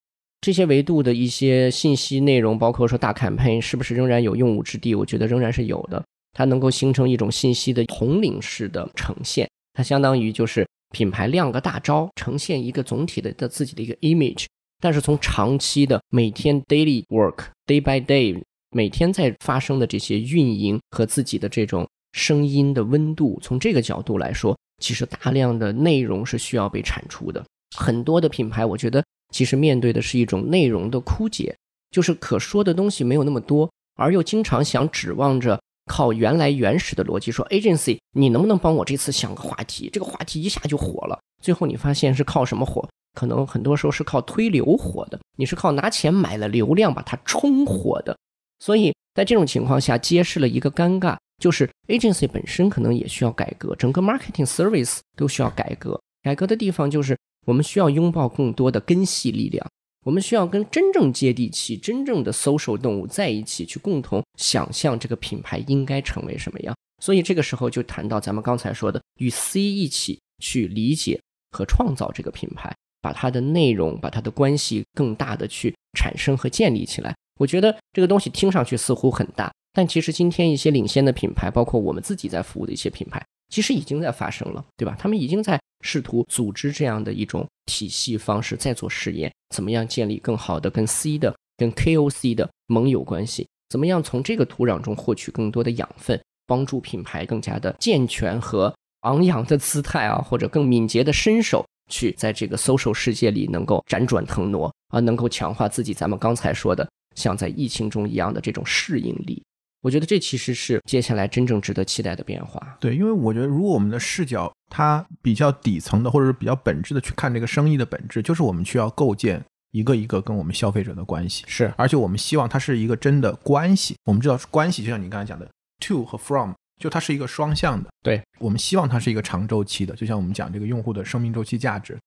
[0.42, 4.92] 这些维度的一些信息内容，包括说大 campaign 是不是仍然有用武之地？
[4.92, 6.02] 我觉得仍然是有的。
[6.32, 14.46] 它能够形成一种信息的统领式的呈现，它相当于就是品牌亮个大招，呈现一个总体的的自己的一个 image。
[14.80, 18.36] 但是从长期的每天 daily work day by day
[18.72, 27.44] 每天在发生的这些运营和自己的这种声音的温度，从这个角度来说，其实大量的内容是需要被产出的。
[27.76, 29.00] 很多的品牌，我觉得。
[29.32, 31.56] 其实面对的是一种内容的枯竭，
[31.90, 39.90] 就是可说的东西没有那么多，而又经常想指望着靠原来原始的逻辑说，agency，你能不能帮我这次想个话题？
[39.92, 41.18] 这个话题一下就火了。
[41.42, 42.88] 最后你发现是靠什么火？
[43.14, 48.16] 可能很多时候是靠推流火的，你是靠拿钱买了流量把它冲火的。
[48.60, 56.00] 所以在这种情况下，揭示了一个尴尬，就是 agency 本身可能也需要改革，整个 marketing service 都需要改革。
[56.22, 57.16] 改革的地方就是。
[57.46, 59.66] 我们需要拥抱更多的根系力量，
[60.04, 66.74] 我们需要跟真正接地气、真正的 social 动物在一起，去共同想象这个品牌应该成为什么样。
[67.02, 77.12] 所以这个时候就谈到咱们刚才说的，与 C 一起去理解和创造这个品牌，把它的内容、把它的关系更大的去产生和建立起来。
[77.40, 83.20] 我觉得这个东西听上去似乎很大，但其实今天一些领先的品牌，包括我们自己在服务的一些品牌。
[83.52, 84.96] 其实已经在发生了，对吧？
[84.98, 93.46] 他们已经在试图组织这样的一种体系方式，在做实验，怎么样建立更好的跟 C 的、跟 KOC 的盟友关系？
[93.68, 105.92] 怎么样从这个土壤中获取更多的养分，帮助品牌更加的健全和昂扬的姿态啊，或者更敏捷的身手，去在这个 social 世界里能够辗转腾挪啊，能够强化自己。
[105.92, 109.42] 咱们刚才说的像在疫情中一样的这种适应力。
[109.82, 112.76] 我觉得这其实是接下来真正值得期待的变化。
[112.80, 123.96] 对，因为我觉得如果我们的视角它比较底层的，或者是比较本质的去看这个生意的本质，就是我们需要构建一个一个跟我们消费者的关系，是，而且我们希望它是一个真的关系。
[124.04, 127.90] 我们知道关系就像你刚才讲的，to 和 from，就它是一个双向的。
[128.04, 131.98] 对，我们希望它是一个长周期的，就像我们讲这个用户的生命周期价值，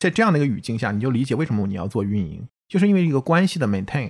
[0.00, 4.08] 在这样的一个语境下，你就理解为什么你要做运营，就是因为一个关系的 maintain。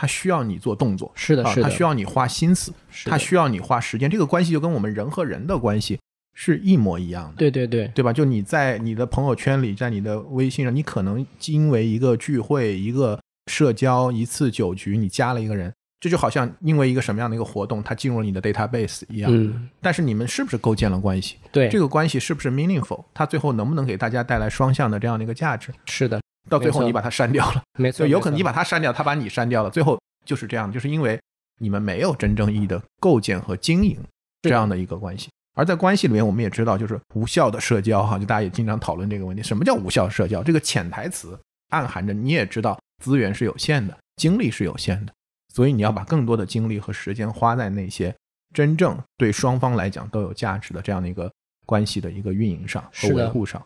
[0.00, 2.72] 它需要你做动作，是的，是的，它需要你花心思，
[3.06, 4.08] 它需要你花时间。
[4.08, 5.98] 这个关系就跟我们人和人的关系
[6.34, 8.12] 是一模一样的，对对对，对吧？
[8.12, 13.18] 就你在你的朋友圈里，在你的微信上，你可能因为一个聚会、一个
[13.50, 19.28] 社交、一次酒局，你加了一个人，这就好像因为一个什么样的一个活动，它进入了你的 database 一样。
[19.34, 19.68] 嗯。
[19.80, 21.38] 但是你们是不是构建了关系？
[21.50, 23.04] 对，这个关系是不是 meaningful？
[23.12, 25.72] 它最后能不能给大家带来双向的这样的一个价值？
[25.86, 26.20] 是的。
[26.48, 29.98] 到最后你把它删掉了，没错，有可能你把它删掉，他把你删掉了，最后。
[30.24, 31.18] 就是这样，就是因为
[31.58, 33.98] 你们没有真正意义的构建和经营
[34.42, 40.42] 这样的一个关系，而在关系里面，我们也知道，就是无效的社交哈，就大家也经常讨论这个问题，什么叫无效社交？
[40.42, 45.12] 这个潜台词暗含着你也知道，资源是有限的，精力是有限的，
[45.54, 48.14] 所以你要把更多的精力和时间花在那些
[48.52, 51.32] 真正对双方来讲都有价值的这样的一个
[51.64, 53.64] 关系的一个运营上和维护上。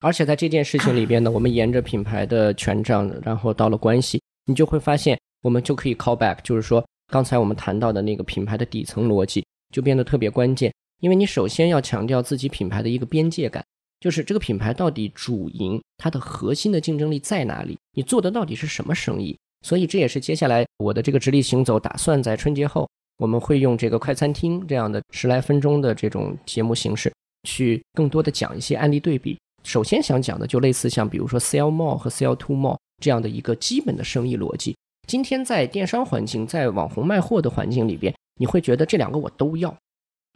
[0.00, 5.18] 而且在这件事情里边呢，我们沿着品牌的权杖，然后到了关系，你就会发现。
[5.42, 13.64] 我们就可以 call back，就是说刚才我们谈到的那个品牌的底层逻辑就变得特别关键，因为你首先要强调自己品牌的一个边界感，
[14.00, 19.38] 就是这个品牌到底主营它的核心的竞争力在哪里，你做的到底是什么生意。
[19.64, 27.12] 所以这也是接下来我的这个直立行走打算在春节后，我们会用这个快餐厅这样的十来分钟的这种节目形式，
[27.48, 29.38] 去更多的讲一些案例对比。
[29.64, 34.76] 首先想讲的就类似像比如说 sell more 和 sell to more 这样的一个基本的生意逻辑。
[35.06, 39.74] 今天在电商环境，在网红卖货的环境里边，你会觉得这两个我都要，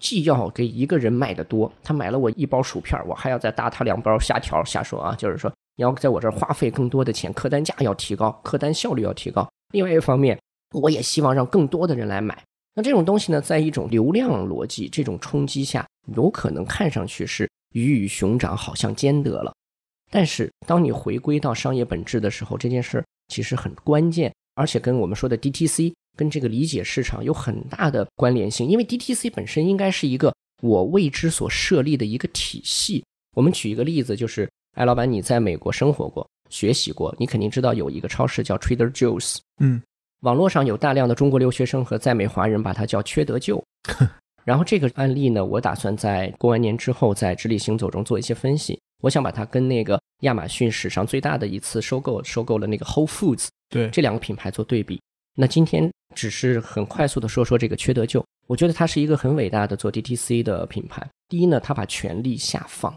[0.03, 4.65] 既要给一个人卖的多，他买了我一包薯片，我还要再搭他两包虾条。
[4.65, 9.47] 瞎说啊，就是说你要在我这儿花费更多的钱，客单价要提高，客单效率要提高。
[9.73, 10.39] 另外一方面，
[10.75, 12.43] 我也希望让更多的人来买。
[12.75, 19.55] 那这种东西呢，在一种流量逻辑这种冲击下，有可能看上去是鱼与熊掌好像兼得了。
[20.11, 24.33] 但是当你回归到商业本质的时候，这件事其实很关键。
[24.55, 33.03] 而且跟我们说的 DTC 跟这个理解市场有很大的关联性，因为 DTC 本身应该是一个我为之所设立的一个体系。
[33.35, 39.39] 我们举一个例子，就是艾老板，你在美国生活过、学习过，你肯定知道有一个超市叫 Trader Joe's。
[39.59, 39.83] 嗯，
[40.21, 43.65] 网络上有大量的中国留学生和在美华人把它叫缺德舅。
[44.45, 48.79] 然后这个案例呢，我打算在过完年之后在直立行走中做一些分析。
[49.01, 53.49] 我想把它跟那个亚马逊史上最大的一次收购，收购了那个 Whole Foods。
[53.69, 55.01] 对这两个品牌做对比，
[55.35, 61.05] 那今天只是很快速的说说这个缺德舅，我觉得它是一个很伟大的做 DTC 的品牌。
[61.29, 62.95] 第一呢，它把权力下放，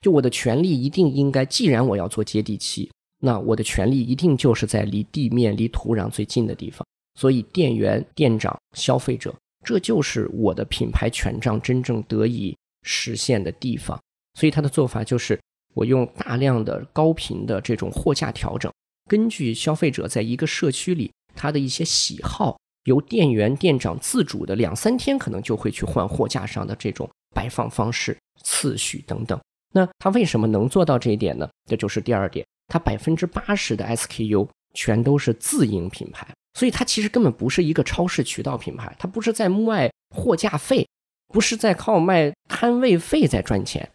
[0.00, 6.86] 就我的权力一定应该，既然我要做接地气，那我的权力一定就是在离地面、离土壤最近的地方。
[7.18, 9.34] 所以店员、店长、消费者，
[9.68, 14.00] 这就是我的品牌权杖真正得以实现的地方。
[14.32, 15.38] 所以他的做法就是，
[15.74, 18.72] 我用大量的高频的这种货架调整。
[19.06, 29.38] 根据消费者在一个社区里他的一些喜好，由店员店长自主的两三天可能就会去换货架上的这种摆放方式、次序等等。
[29.74, 31.46] 那他为什么能做到这一点呢？
[31.68, 36.26] 这就是第二点，他百分之八十的 SKU 全都是自营品牌，
[36.58, 40.84] 所以它其实根本不是一个超市渠道品牌，它不是在卖货架费，
[41.28, 43.88] 不是在靠卖摊位费在赚钱。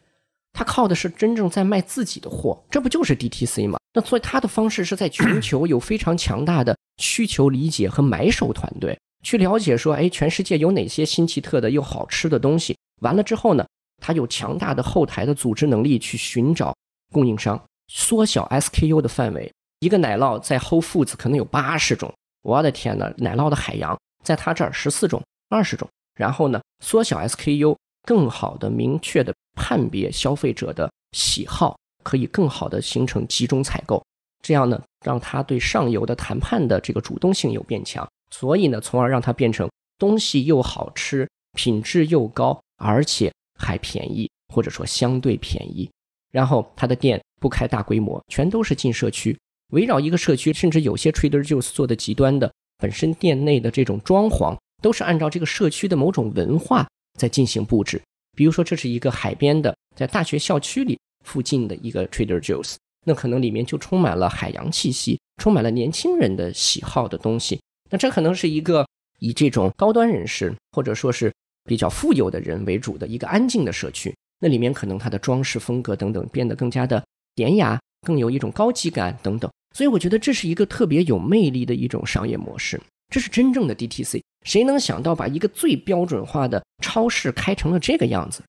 [0.54, 3.78] 他靠的是真正在卖自己的货，这不就是 DTC 吗？
[3.94, 12.78] 那所以他的方式是在全球有非常强大的需求理解和买手团队，去了解说，哎，全世界有哪些新奇特的又好吃的东西。
[13.02, 13.66] 完了之后呢，
[14.02, 16.74] 他有强大的后台的组织能力去寻找
[17.12, 19.52] 供应商，缩小 SKU 的范围。
[19.80, 25.20] 一个奶酪在 Whole Foods 可能有八十种，我的天呐，奶酪的海洋在他这儿十四种、
[25.50, 25.90] 二十种。
[26.16, 27.76] 然后呢，缩小 SKU。
[28.06, 34.06] 更好的、明确的判别消费者的喜好，可以更好的形成集中采购，
[34.42, 45.90] 这样呢，让他对上游的谈判的这个主动性有变强，所以呢，从而让它变成东西又好吃、品质又高，而且还便宜，或者说相对便宜。
[46.30, 49.40] 然后他的店不开大规模，全都是进社区，
[49.74, 56.88] 围绕一个社区，甚至有些 Trader Joe's 做的极端的，本身店内的这种装潢都是按照这个社区的某种文化。
[57.20, 58.02] 在进行布置，
[58.36, 67.62] 比如说这是一个海边的，在大学校区里附近的一个 Trader Joe's，那可能里面就充满了海洋气息，充满了年轻人的喜好的东西。
[67.92, 68.84] 那这可能是一个
[69.20, 71.32] 以这种高端人士或者说是
[71.66, 74.12] 比较富有的人为主的一个安静的社区。
[74.40, 77.04] 那里面可能它的装饰风格等等变得更加的
[77.36, 79.50] 典雅，更有一种高级感等等。
[79.74, 82.80] 所以我觉得这是一个特别有魅力的一种商业模式。
[83.10, 84.22] 这是真正的 DTC。
[84.46, 88.42] 谁能想到把一个最标准化的超市开成了这个样子？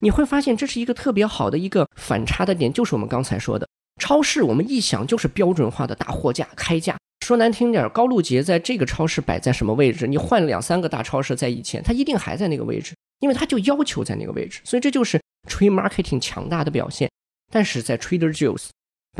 [0.00, 3.68] 你会发现这是一个特别好的一个反差的点，就是我们刚才说的
[4.00, 4.42] 超市。
[4.42, 6.96] 我们一想就是标准化的大货架开架。
[7.26, 10.06] 说难听点，高露洁在这个超市摆在什么位置？
[10.06, 14.60] 你换两三个大超市在以前，它一定还在那个位置，因为它就要求在那个位置。
[14.64, 17.10] 所以这就是 trade marketing 强大的表现。
[17.52, 18.68] 但是在 Trader Joe's，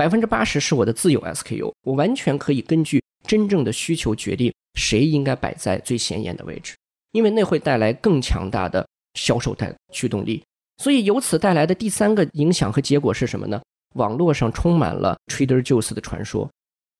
[0.01, 6.74] 百分之八十是我的自有 SKU，我完全可以根据真正的需求决定谁应该摆在最显眼的位置，
[7.12, 10.42] 因为那会带来更强大的销售带驱动力。
[10.78, 13.61] 所以由此带来的第三个影响和结果是什么呢？
[13.94, 16.51] 网络上充满了 Trader Joe's 的传说。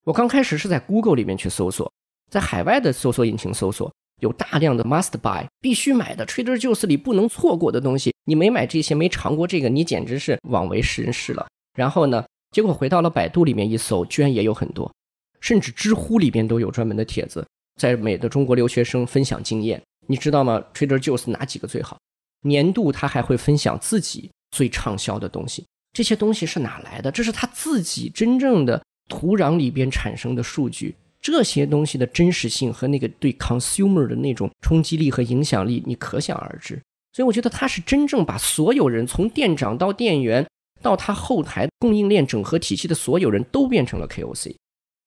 [0.05, 1.91] 我刚开始是在 Google 里面去搜索，
[2.29, 8.13] 在海外的搜索引擎搜索，有大量的 Must Buy 必须买的 Trader Joe's 里不能错过的东西。
[8.25, 11.47] 你没买这些，没尝过这个，你简直是枉为人士了。
[11.73, 14.91] 然后呢，结果回到了百度里面一搜，居然也有很多，
[15.39, 17.45] 甚至知乎里边都有专门的帖子，
[17.79, 19.81] 在美的中国留学生分享经验。
[20.07, 21.97] 你知道吗？Trader Joe's 哪几个最好？
[22.43, 27.11] 年度他还会分享自己最畅销的东西，这些东西是哪来的？
[27.11, 36.81] 这是他自己真正的土壤里边产生的数据，这些东西的真实性和那个对 consumer 的那种冲击力和影响力，你可想而知。
[37.13, 40.45] 所以我觉得他是真正把所有人，从店长到店员，
[40.81, 44.55] 到他后台供应链整合体系的所有人都变成了 KOC，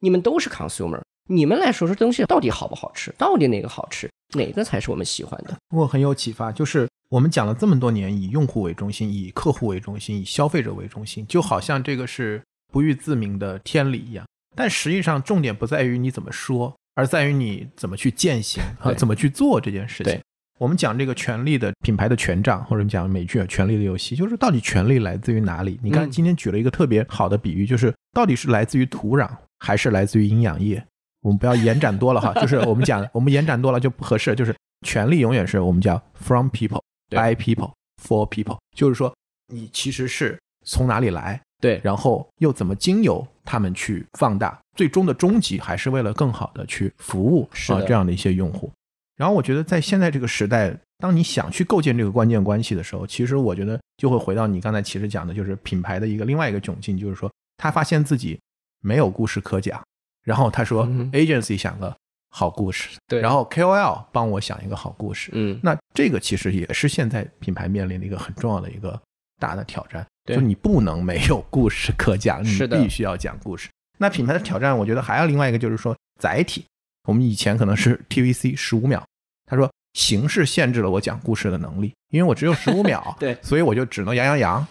[0.00, 5.56] 你们都是 consumer，你们来说说东西到底好不好吃，到底哪个好吃，哪个才是我们喜欢的？
[5.70, 6.88] 我很有启发，就是。
[7.10, 14.26] 我们讲了这么多年，以用户为中心，以客户为中心，以消费者为中心，就好像这个是不欲自明的天理一样。
[14.56, 20.20] 但实际上，重点不在于你怎么说，而在于你怎么去践行和怎么去做这件事情。
[20.58, 25.78] 我们讲这个权力的品牌的权杖，或者讲美剧《权力的游戏》，就是到底权力来自于哪里？
[25.82, 29.28] 你看今天举了一个特别好的比喻，就是到底是来自于土壤，
[29.58, 30.84] 还是来自于营养液？
[31.22, 34.34] 我们不要延展多了哈， 就是我们讲，我们延展多了就不合适。
[34.34, 34.54] 就是
[34.86, 36.80] 权力永远是我们叫 from people。
[37.10, 39.14] By people for people，就是说
[39.52, 48.72] 你其实是从哪里来，对，然后又怎么经由他们去放大，最终的终极还是为了更好的去服务啊这样的一些用户。
[49.16, 58.40] 然后我觉得在现在这个时代，当你想去构建这个关键关系的时候，其实我觉得就会回到你刚才其实讲的，就是品牌的一个另外一个窘境，就是说他发现自己
[58.80, 59.82] 没有故事可讲，
[60.24, 61.94] 然后他说 agency 想个。
[62.36, 69.00] 好故事，对，然后 KOL 帮我想一个好故事，嗯，那这个其实也是现在品牌面临的一个很重要的一个
[69.38, 73.68] 大的挑战，就你不能没有故事可讲，你必须要讲故事。
[73.98, 76.64] 那品牌的挑战，我觉得还有另外一个就是说载体，
[77.04, 79.02] 我们以前可能是 TVC 十五秒，
[79.46, 84.66] 他说形式限制了我讲故事的能力，因为我只有十五秒， 对，所以我就只能扬扬扬，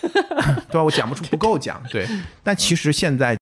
[0.00, 0.82] 对吧？
[0.82, 2.06] 我讲不出不够讲，对，
[2.42, 3.36] 但其实现在。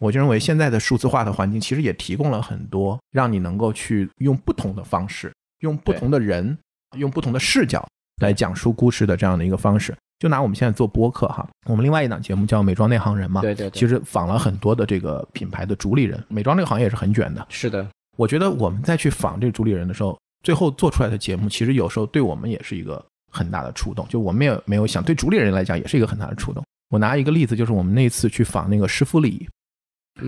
[0.00, 6.56] 我就认为现在的数字化的环境其实也提供了很多让你能够去用不同的方式、用不同的人、
[6.96, 7.84] 用不同的视角
[8.22, 9.92] 来讲述故事的这样的一个方式。
[10.18, 16.22] 就拿我们现在做播客哈，我们另外一档节目叫《美妆内行人》嘛，对对，其实访了很多的这个品牌的主理人。
[16.28, 17.86] 美妆这个行业也是很卷的，是的。
[18.16, 24.06] 我觉得我们再去访这个主理人的时候，最后做出来的节目，其实有时候对我们也是一个很大的触动。
[24.08, 26.64] 就我们也没有想，对主理人来讲也是一个很大的触动。
[26.90, 29.48] 我拿一个例子，就是我们那次去访那个施芙丽。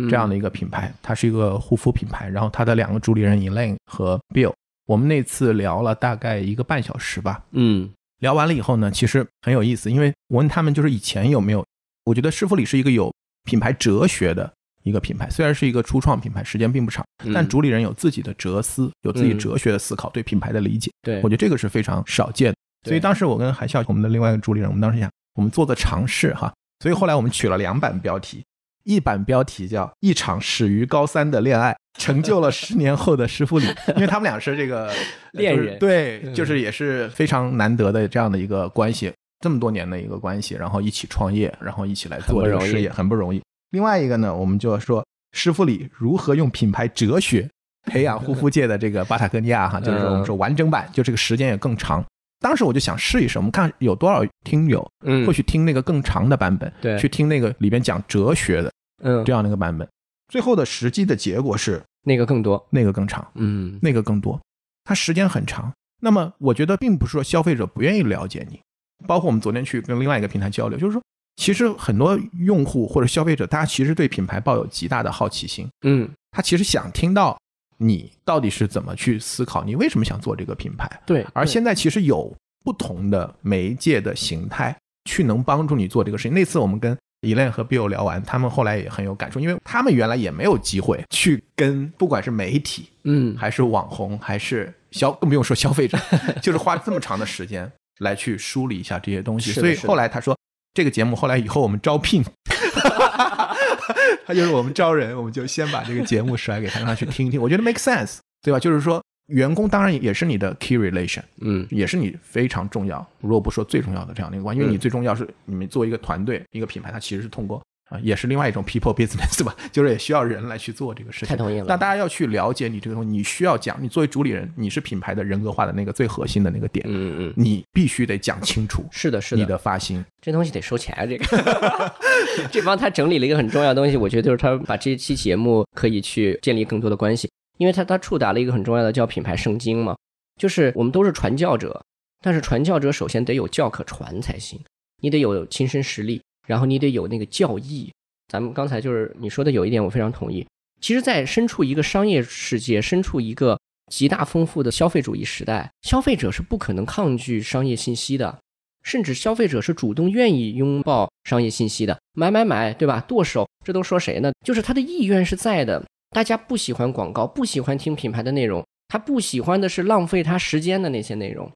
[0.09, 4.53] 这样的一个品牌，它是一个护肤品牌，然后它的两个主理人 Elaine 和 Bill，
[4.87, 7.43] 我们那次聊了大概一个半小时吧。
[7.51, 7.91] 嗯，
[8.21, 11.65] 聊完了以后呢，其实很有意思，因为我问他们就是以前有没有，
[12.05, 13.13] 我觉得师傅里是一个有
[13.45, 14.51] 品牌哲学的
[14.83, 17.05] 一个品牌，虽然是一个初创品牌，时间并不长，
[17.35, 20.91] 但主理人有自己的哲思，有自己哲学的思考，对品牌的理解。
[21.03, 22.55] 对，我觉得这个是非常少见。
[22.87, 28.43] 所以当时我跟海啸，我们的另外一个主理人，我们当时想，我们做个尝试哈，所以后来我们取了两版标题。
[28.91, 34.93] 一版标题叫《一场始于高三的恋爱，成就了十年后的师傅里》， 因为他们俩是这个
[35.33, 43.41] 恋人，对，就是也是非常难得的这样的一个关系，这么多年的一个关系，然后一起创业，然后一起来做这个事业，很不容易。
[43.71, 47.49] 另外一个呢，我们就说师傅里如何用品牌哲学
[47.85, 52.05] 培养护肤界的这个巴塔哥尼亚哈，就是我们说完整版，就这个时间也更长。
[52.43, 59.89] 当时我就想试一试，我们看有多少听友，嗯，会去听那个更长的版本，对，去听那个里边讲哲学的，嗯，这样的一个版本。
[60.29, 64.41] 最后的实际的结果是那个更多，那个更长，嗯，那个更多，
[64.85, 65.73] 它时间很长。
[66.01, 68.61] 那么我觉得并不是说消费者不愿意了解你，
[69.07, 71.03] 包括我们昨天去跟另外一个平台交流，就是说
[71.37, 75.69] 其实很多用户或者消费者，大家其实对品牌抱有极大的好奇心。
[75.83, 77.39] 嗯，他其实想听到
[77.77, 80.89] 你到底是怎么去思考，你为什么想做这个品牌？
[81.05, 81.27] 对。
[81.33, 82.33] 而现在其实有
[82.63, 84.77] 不同的媒介的形态
[85.07, 86.33] 去能帮助你做这个事情。
[86.33, 95.99] 那次我们跟 Elaine 和 Bill 聊完，他们后来也很有感触，因为他们原来也没有机会去跟不管是媒体，嗯，还是网红，还是消，更不用说消费者，
[96.43, 99.53] 就是花这么长的时间来去梳理一下这些东西。
[99.53, 100.37] 所以后来他说。
[100.73, 102.25] 这个节目后来以后我们招聘，
[104.25, 107.43] 他就是我们招人，我们就先把这个节目甩给他，让他去听一听。
[107.43, 108.61] 我觉得 make sense，对吧？
[108.61, 117.63] 就是说，员工当然也是你的 key relation，嗯，也是你非常重要，如果不说最重要的这样的一个关系，因为你最重要是你们作为一个团队、一个品牌，它其实是通过。
[117.91, 121.29] 啊，也是另外一种 people business 吧， 就是也需要人来去做这个事情。
[121.31, 121.65] 太同意了。
[121.67, 126.87] 那大家要去了解你这个东西，你需要讲，你作为主理人，你是品牌的人格化的那个最核心的那个点。
[126.89, 127.35] 嗯嗯。
[127.37, 128.85] 你必须得讲清楚。
[128.93, 129.43] 是的，是的。
[129.43, 131.05] 你的发心，这东西得收钱啊！
[131.05, 131.93] 这个，
[132.53, 137.29] 这帮他整理了一个很重要的东西，我觉得就是他把这期节目可以去建立更多的关系，
[137.61, 139.95] 因为他他触达了一个很重要的叫品牌圣经嘛，
[140.41, 141.85] 就是我们都是传教者，
[142.23, 144.59] 但是传教者首先得有教可传才行，
[145.03, 147.93] 你得有亲身实力，然后你得有那个教义。
[148.29, 150.47] 咱们刚才就是你说的有一点，我非常同意。
[150.81, 153.61] 其实，在身处一个商业世界，身处一个
[153.93, 158.39] 极大丰富的消费主义时代，消费者是不可能抗拒商业信息的，
[158.83, 163.05] 甚至消费者是主动愿意拥抱商业信息的，买买买，对吧？
[163.07, 164.33] 剁手，这都说谁呢？
[164.43, 165.85] 就是他的意愿是在的。
[166.11, 171.51] 大家不喜欢广告，不喜欢听品牌的内容，他不喜欢的是浪费他时间的那些内容。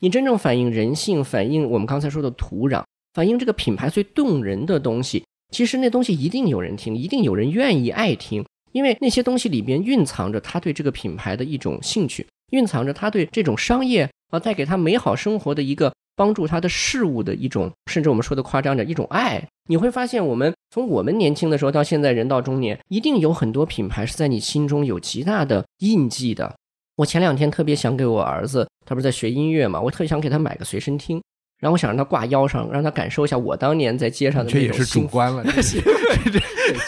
[0.00, 2.82] 你真正反映人性，反映我们刚才说的土壤，
[3.12, 5.24] 反映这个品牌最动人的东西。
[5.50, 19.46] 其实那东西一定有人听，一定有人愿意爱听，因为那些东西里边蕴藏着他对这个品牌的一种兴趣，蕴藏着他对这种商业啊带给他美好生活的一个帮助他的事物的一种，甚至我们说的夸张点，一种爱。
[19.66, 26.54] 你会发现，我们从我们年轻的时候到现在人到中年，一定有很多品牌是在你心中有极大的印记的。
[26.96, 31.20] 我前两天特别想给我儿子，他不是在学音乐嘛，我特别想给他买个随身听。
[31.60, 35.42] 然后我想让他挂腰上，让他感受一下我当年在街上的这也是主观了，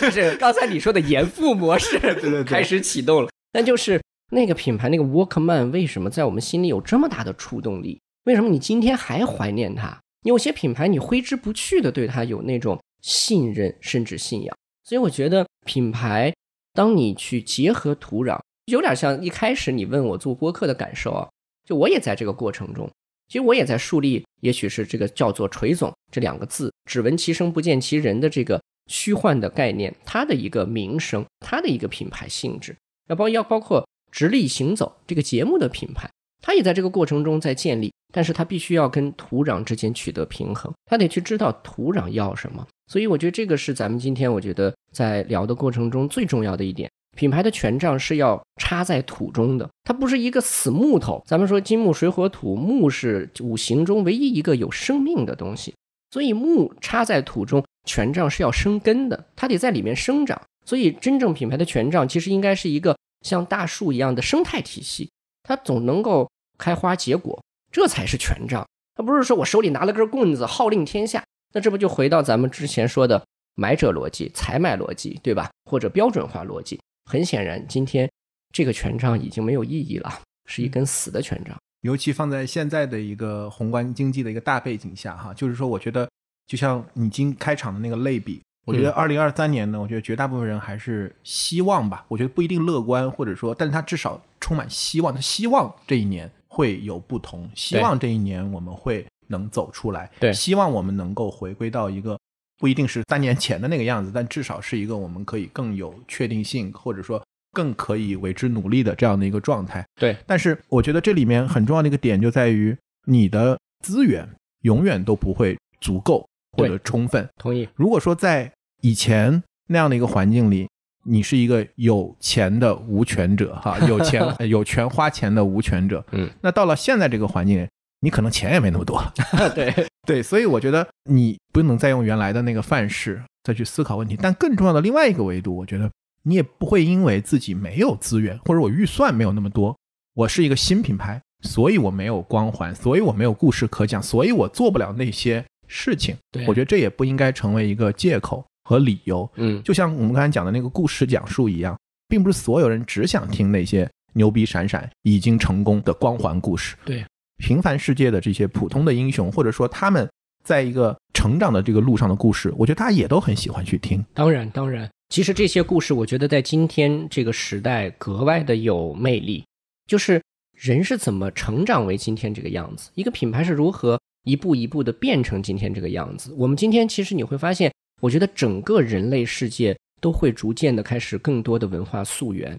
[0.01, 3.31] 就是 刚才你说的严父模式，对对对， 开始启动了。
[3.53, 3.99] 但就是
[4.33, 8.01] 那个品牌那个 Walkman 为什么在我们心里有这么大的触动力？
[8.24, 9.99] 为什么你今天还怀念它？
[10.27, 14.57] 有些品牌你挥之不去的，对它有那种信任甚至信仰。
[14.83, 16.35] 所以我觉得品牌，
[16.72, 21.29] 当你去结合土壤，有点像一开始你问我做播客的感受啊，
[21.64, 22.91] 就我也在这个过程中。
[23.29, 32.77] 其实我也在树立，也许是这个叫做“锤总”这两个字，只闻其声不见其人的这个虚幻的概念，它的一个名声，它的一个品牌性质，
[33.09, 36.09] 要包要包括直立行走这个节目的品牌，
[36.47, 46.88] 它也在这个过程中在建立，但是它必须要跟土壤之间取得平衡，它得去知道土壤要什么，所以我觉得这个是咱们今天我觉得在聊的过程中最重要的一点。
[47.16, 51.20] 品牌的权杖是要插在土中的，它不是一个死木头。
[51.26, 55.74] 咱们说金木水火土，木是五行中唯一一个有生命的东西，
[56.12, 60.40] 所以木插在土中，权杖是要生根的，它得在里面生长。
[60.64, 65.11] 所以真正品牌的权杖其实应该是一个像大树一样的生态体系，
[65.42, 68.67] 它总能够开花结果，这才是权杖。
[68.95, 73.23] 它不是说我手里拿了根棍子号令天下，那这不就回到咱们之前说的
[73.55, 75.51] 买者逻辑、采买逻辑，对吧？
[75.71, 76.81] 或者标准化逻辑。
[77.05, 78.11] 很显然，今天
[78.53, 81.57] 这个权杖已经没有意义了，是一根死的权杖。
[81.83, 86.09] 尤其放在现在的一个宏观经济的一个大背景下，哈，就是说，我觉得
[86.47, 102.19] 就像你今开场的那个类比，我觉得二零二三年呢，我觉得绝大部分人还是希望吧，我觉得不一定乐观，或者说，但是他至少充满希望，他希望这一年会有不同，希望这一年我们会能走出来，对，希望我们能够回归到一个。
[102.59, 109.85] 不一定是三年前的那个样子，但至少是一个我们可以更有确定性，或者说更可以为之努力的这样的一个状态。
[110.01, 114.27] 对，但是我觉得这里面很重要的一个点就在于，你的资源
[114.63, 116.27] 永远都不会足够
[116.57, 117.29] 或者充分。
[117.37, 117.69] 同意。
[117.75, 118.51] 如果说在
[118.81, 120.67] 以前那样的一个环境里，
[121.07, 127.67] 你是一个有钱的无权者，哈，有钱 有权花钱的无权者，嗯，那到了现在这个环境。
[128.01, 129.03] 你可能钱也没那么多，
[129.55, 129.75] 对
[130.07, 134.17] 对，所以我觉得你不能再用原来的那个范式再去思考问题。
[134.21, 135.91] 但更重要的另外一个维度，我觉得
[136.23, 139.75] 你也不会因为自己没有资源或者我预算没有那么多，
[140.15, 146.15] 我是一个新品牌，所以我没有光环，所以我没有故事可讲，所以我做不了那些事情。
[146.31, 149.31] 对，我觉得这也不应该成为一个借口和理由。
[149.37, 156.75] 嗯，就像我们刚才讲的那个故事讲述一样，并不是所有人只想听那些牛逼闪闪、已经成功的光环故事。
[156.85, 157.05] 对。
[157.39, 160.11] 平凡世界的这些普通的英雄，或者说他们
[160.43, 164.05] 在一个成成长的这个路上的故事，我觉得大家也都很喜欢去听。
[164.14, 169.45] 当然，当然，其实这些故事，我觉得在今天这个时代格外的有魅力。
[169.89, 170.23] 就是
[170.55, 176.33] 人是怎么成长为今天这个样子，一个品牌是如何一步一步的变成今天这个样子。
[176.39, 182.59] 我们今天其实你会发现，我觉得整个人类世界都会逐渐的开始更多的文化溯源，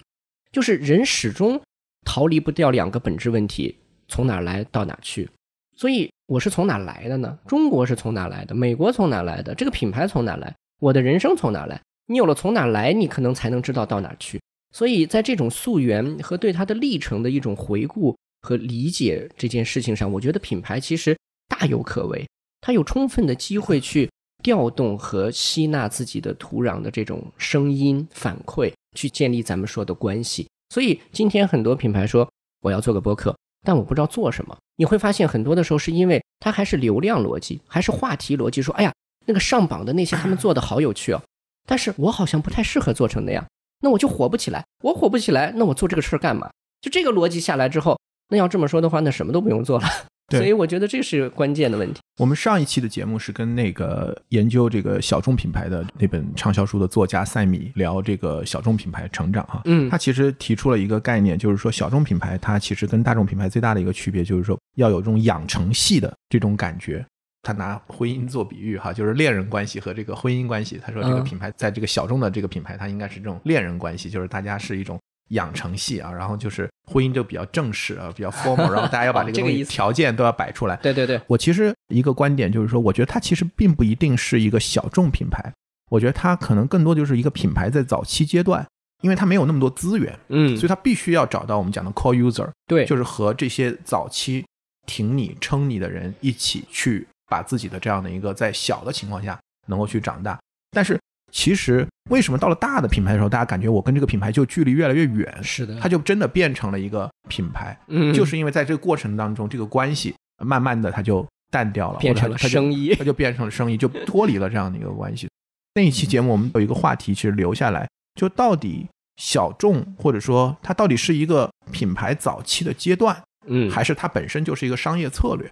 [0.52, 1.62] 就是人始终
[2.06, 3.78] 逃离不掉两个本质问题：
[4.08, 5.30] 从哪来到哪去。
[5.76, 7.38] 所以我是从哪来的呢？
[7.46, 8.56] 中国是从哪来的？
[8.56, 9.54] 美国从哪来的？
[9.54, 10.56] 这个品牌从哪来？
[10.80, 11.80] 我的人生从哪来？
[12.08, 14.42] 你有了从哪来，你可能才能知道到哪去。
[14.74, 21.16] 所以在这种溯源和对它的历程的一种回顾和理解这件事情上，我觉得品牌其实
[21.48, 22.26] 大有可为。
[22.62, 24.10] 它有充分的机会去
[24.48, 30.48] 调动和吸纳自己的土壤的这种声音反馈，去建立咱们说的关系。
[30.70, 32.26] 所以今天很多品牌说
[32.62, 33.36] 我要做个播客。
[33.66, 38.62] 但我不知道做什么，你会发现很多的时候是因为它还是流量逻辑，还是话题逻辑。
[38.62, 38.94] 说，哎呀，
[39.26, 41.22] 那个上榜的那些他们做的好有趣哦，
[41.68, 43.46] 但是我好像不太适合做成那样，
[43.82, 44.64] 那我就火不起来。
[44.82, 46.50] 我火不起来，那我做这个事儿干嘛？
[46.80, 49.86] 就这个逻辑下来之后，那要这么说的话，那什么都不用做了。
[50.30, 52.02] 所以我觉得这是关键的问题。
[52.18, 59.62] 我们上一期的节目是跟那个研究这个小众品牌的那本畅销书的作家赛米聊这个小众品牌成长哈。
[59.66, 67.06] 嗯，他其实提出了一个概念，就是说小众品牌它其实跟大众品牌最大的一个区别就是说要有这种养成系的这种感觉。
[67.44, 70.78] 他拿婚姻做比喻哈，就是恋人关系和这个婚姻关系。
[70.84, 75.00] 他说这个品牌在这个小众的这个品牌，它应该是这种恋人关系，就是大家是一种。
[75.30, 80.76] 养成系啊，然后就是婚姻就比较正式啊，比较 formal，然后大家要把 这个东西条件都要摆出来。
[80.78, 85.54] 对对对，我其实一个观点就是说，我觉得它其实并不一定是一个小众品牌，
[85.90, 88.66] 我觉得它可能更多就是一个品牌在早期阶段，
[89.02, 94.46] 因为它没有那么多资源，嗯，所以它必须要找到我们讲的 core user，对，就是和这些早期
[94.86, 100.40] 挺你撑你的人一起去把自己的这样的一个在小的情况下能够去长大，
[100.72, 100.98] 但是。
[101.38, 105.32] 其实，为什么到了大的品牌的时候，大家感觉我跟这个品牌就距离越来越远？
[105.44, 107.78] 是的，它就真的变成了一个品牌。
[107.90, 115.30] 嗯，就是因为在这个过程当中，这个关系慢慢的它就淡掉了，变成了生意，它就变成了生意，就脱离了这样的一个关系。
[115.76, 123.16] 那一期节目我们有一个话题，其实留下来，就到底小众或者说它到底是一个品牌早期的阶段，
[123.46, 125.48] 嗯，还是它本身就是一个商业策略？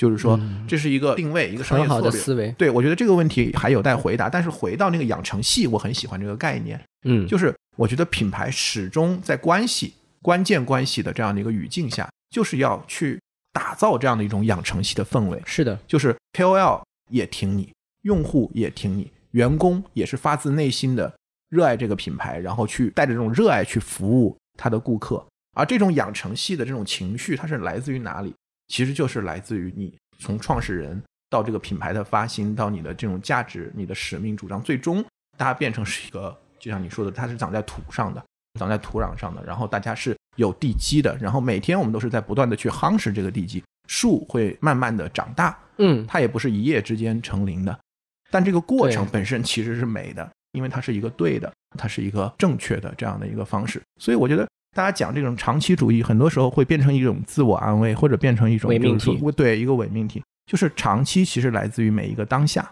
[0.00, 2.10] 就是说，这是一个定位，一个商业策略。
[2.10, 2.50] 思维。
[2.52, 4.30] 对，我觉得这个问题还有待回答。
[4.30, 6.80] 但是回到那个养成系，我很喜欢这个概念。
[7.04, 9.92] 嗯，就是我觉得品牌始终在关系、
[10.22, 13.20] 关键关系的这样的一个语境下，就是要去
[13.52, 15.38] 打造这样的一种养成系的氛围。
[15.44, 16.80] 是的，就是 KOL
[17.10, 17.70] 也挺你，
[18.04, 21.12] 用户也挺你，员工也是发自内心的
[21.50, 25.22] 热爱这个品牌，然后去带着这种热爱去服务他的顾客。
[25.54, 28.32] 而这种养成系的这种情绪，它是来自于哪里？
[28.70, 35.04] 其实就是来自于你从创始人到这个品牌的发行，到你的这种价值、你的使命主张，最终
[35.36, 38.24] 大家变成是一个，就像你说的，它是长在土上的，
[38.60, 47.76] 长在土壤上的，然后大家是有地基的，然后每天我们都是在不断的去夯实这个地基，树会慢慢的长大，嗯，它也不是一夜之间成林的，
[48.30, 54.46] 但这个过程本身其实是美的，因为它是一个对的，它是一个正确的这样的一个方式，所以我觉得。
[54.72, 59.18] 大家讲这种长期主义，很多时候会变成一种自我安慰，或者变成一种伪命题。
[59.36, 62.68] 对，一个伪命题，就是长期其实来自于每一个当下。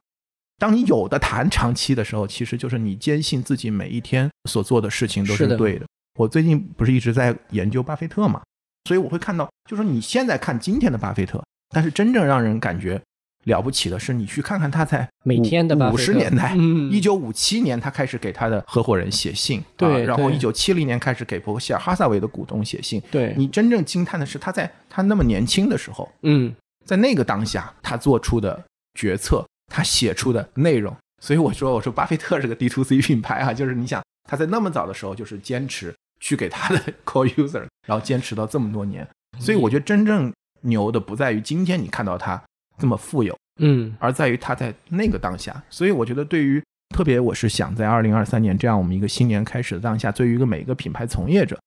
[0.59, 5.87] 当你有的谈长期的时候，其实就是你坚信自己每一天所做的事情都是对的。
[6.19, 8.43] 我最近不是一直在研究巴菲特嘛，
[8.85, 13.01] 所以我会看到，就是你现在看今天的巴菲特，但是真正让人感觉。
[13.45, 16.55] 了不起的是，你去看看他在每天的五十年代，
[16.91, 23.35] 一九五七年他开始给他的合伙人写信，对，然后一九七零年开始给伯克希尔哈萨韦的股东写信，对。
[23.39, 28.63] 你真正惊叹的是他在他那么年轻的时候，嗯，在那个当下他做出的
[28.95, 39.09] 决策，他写出的内容，所以我说我说巴菲特是个 D to C 品牌啊， 就是你想他在那么早的时候就是坚持去给他的 core user，然后坚持到这么多年，
[39.39, 40.31] 所以我觉得真正
[40.63, 42.43] 牛的不在于今天你看到他。
[42.79, 46.63] 这么富有，嗯，而在于他在那个当下，所以我觉得对于
[46.95, 51.59] 特别，我是想在二零二三年这样我们一个新年开始的当下，对于一个每一个品牌从业者，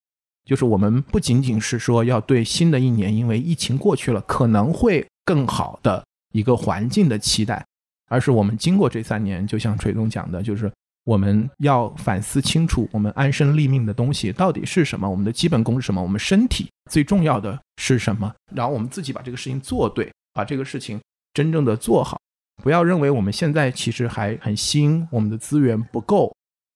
[0.45, 6.03] 就是我们不仅仅是说要对新的一年，因为疫情过去了，可能会更好的
[6.33, 7.63] 一个环境的期待，
[8.09, 10.71] 而是我们经过这三年，就像锤总讲的，就是
[11.05, 20.11] 我们要反思清楚，我们安身立命的东西到底是什么，我们的基本功是什么，我们身体最重要的是什么，然后我们自己把这个事情做对。
[20.33, 20.99] 把这个事情
[21.33, 22.19] 真正的做好，
[22.63, 26.33] 不要认为我们现在其实还很新，我们的资源不够，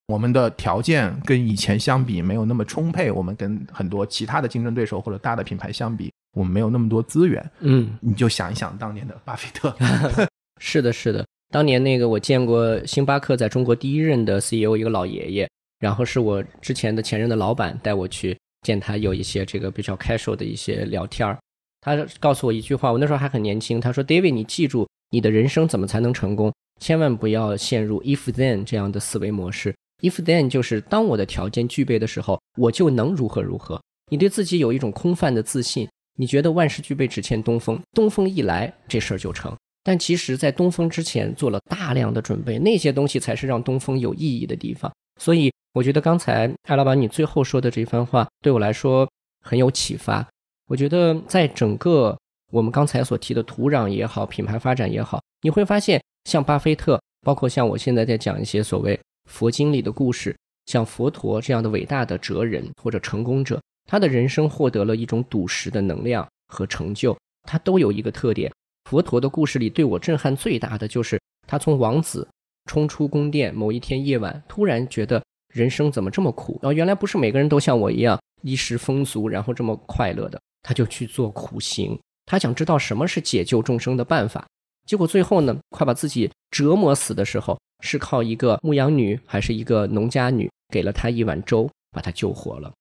[0.08, 7.52] 我们的条件跟以前相比没有那么充沛，我们跟很多其他的竞争对手或者大的品牌相比，我们没有那么多资源。
[7.60, 9.76] 嗯，你就想一想当年的巴菲特。
[10.62, 11.26] 是的，是的。
[11.52, 15.50] 当年那个我见过星巴克在中国第一任的 CEO 一个老爷爷，
[15.80, 21.38] 然后是我之前的前任的老板带我去见他，有一些这个比较 casual 的一些聊天儿。
[21.86, 26.52] 他告诉我一句话，我那时候还很年轻，他说：“David，你记住，你的人生怎么才能成功？
[26.82, 29.76] 千万不要陷入 if then 这样的思维模式。
[30.02, 33.80] if then 就是当我的条件具备的时候，我就能如何如何。
[34.10, 37.78] 你对自己有一种空泛的自信。”你觉得万事俱备，只欠东风。
[37.92, 39.54] 东风一来，这事儿就成。
[39.84, 44.90] 但其实，在东风之前做了大量的准备，那些东西才是让东风有意义的地方。
[45.22, 49.06] 所以，我觉得刚才艾老板你最后说的这番话，对我来说
[49.44, 50.26] 很有启发。
[50.68, 52.18] 我觉得，在整个
[52.52, 59.00] 我们刚才所提的土壤也好，品牌发展也好，你会发现，像巴菲特，包括像我现在在讲一些所谓
[59.30, 60.36] 佛经里的故事，
[60.66, 63.62] 像佛陀这样的伟大的哲人或者成功者。
[63.88, 68.52] 他的人生获得了一种笃实的能量和成就，他都有一个特点。
[68.90, 72.28] 佛陀的故事里，对我震撼最大的就是他从王子
[72.66, 76.58] 冲出宫殿，某一天夜晚，突然觉得人生怎么这么苦？
[76.64, 80.42] 然后原来不是每个人都像我一样衣食丰足，然后这么快乐的。
[80.66, 81.96] 他就去做苦行，
[82.26, 84.44] 他想知道什么是解救众生的办法。
[84.88, 92.74] 结果最后呢，快把自己折磨死的时候，是靠一个牧羊女还是一个农家女给了他一碗粥，把他救活了。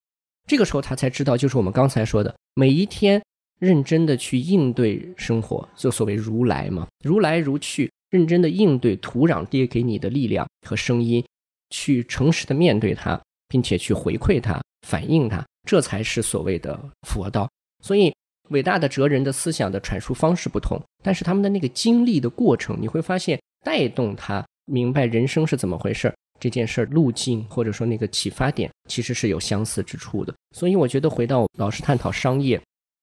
[0.49, 3.23] 这个时候他才知道，就是我们刚才说的，每一天
[3.61, 11.23] 认真的去应对生活，就所谓如来嘛，如来如去，认真的应对土壤爹给你的力量和声音，
[11.69, 16.79] 去诚实的面对它，并且去回馈它、反映它，这才是所谓的
[17.09, 17.47] 佛道。
[17.85, 18.11] 所以，
[18.49, 26.15] 伟大的哲人的思想的阐述方式不同，但是他们的那个经历的过程，你会发现带动他明白人生是怎么回事儿。
[26.41, 32.59] 这件事儿路径或者说那个启发点其实是有相似之处的，所以我觉得回到老师探讨商业，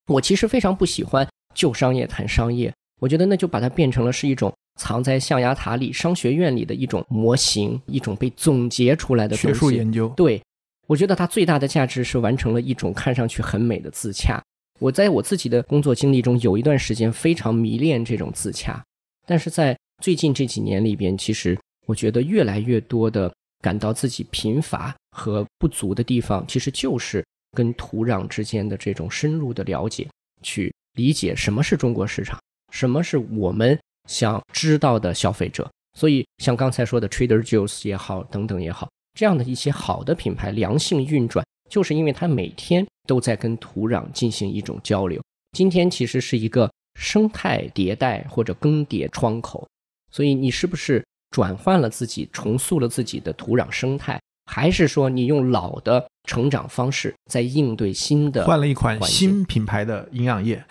[0.07, 10.11] 我其实非常不喜欢就商业谈商业，我觉得那就把它变成了是一种藏在象牙塔里、商学院里的一种模型，一种被总结出来的学术研究。
[10.17, 10.41] 对，
[10.87, 14.41] 我觉得它最大的价值是完成了一种看上去很美的自洽。
[14.81, 18.83] 我在我自己的工作经历中有一段时间非常迷恋这种自洽，
[19.27, 21.57] 但是在最近这几年里边，其实。
[21.87, 23.29] 我觉得越来越多的
[23.59, 30.07] 感到自己贫乏和不足的地方，其实就是跟土壤之间的这种深入的了解，
[30.43, 32.39] 去理解什么是中国市场，
[32.71, 33.77] 什么是我们
[34.07, 35.69] 想知道的消费者。
[35.97, 38.87] 所以，像刚才说的 Trader Joe's 也好，等等也好，
[39.19, 45.19] 这样的一些好的品牌良性运转，就是因为它每天都在跟土壤进行一种交流。
[45.53, 49.67] 今天其实是一个生态迭代或者更迭窗口，
[50.11, 51.03] 所以你是不是？
[51.31, 58.43] 转换了自己，重塑了自己的土壤生态，还是说你用老的成长方式在应对新的？
[58.43, 60.61] 换了一款新品牌的营养液，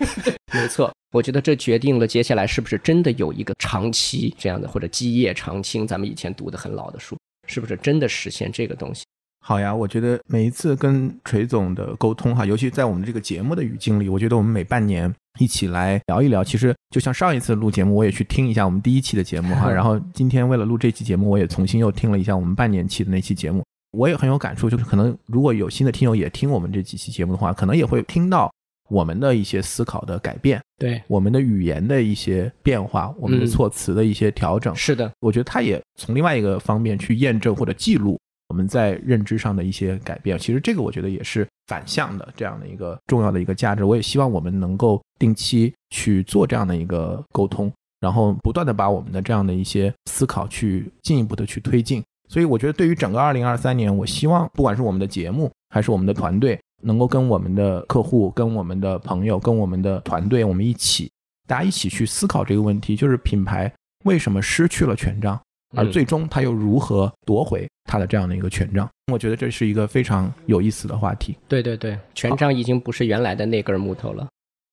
[0.54, 0.90] 没错。
[1.12, 5.86] 我觉得这决定了接下来是不是真的有一个长期这样的，或者基业长青。
[5.86, 7.14] 咱们以前读的很老的书，
[7.46, 9.04] 是不是真的实现这个东西？
[9.48, 16.42] 好呀，我觉得每一次跟锤总的沟通哈，尤其在我们这个节目的语境里，我觉得我们每半年一起来聊一聊。
[16.42, 24.68] 其实就像上一次录节目，我也去听一下我们第一期的节目哈， 然后今天为了录这期节目，我也重新又听了一下我们半年期的那期节目，我也很有感触。
[24.68, 28.52] 就是可能如果有新的听友也听我们这几期节目的话，可能也会听到
[28.88, 34.74] 我们的一些思考的改变，对我们的语言的一些变化，我们的措辞的一些调整。
[34.74, 38.18] 是的，我觉得他也从另外一个方面去验证或者记录。
[38.48, 43.84] 我们在认知上的一些改变，其实这个我觉得也是反向的这样的一个重要的一个价值。
[43.84, 52.02] 我也希望我们能够定期去做这样的一个沟通，然后不断的把我们的这样的一些思考去进一步的去推进。
[52.28, 61.10] 所以我觉得对于整个二零二三年，我希望不管是我们的节目还是我们的团队，能够跟我们的客户、跟我们的朋友、跟我们的团队，我们一起，
[61.46, 63.72] 大家一起去思考这个问题，就是品牌
[64.04, 65.40] 为什么失去了权杖。
[65.74, 68.88] 而最终他又如何夺回他的这样的一个权杖？
[69.12, 71.36] 我觉得这是一个非常有意思的话题。
[71.48, 74.26] 对对对，权杖已经不是原来的那根木头了。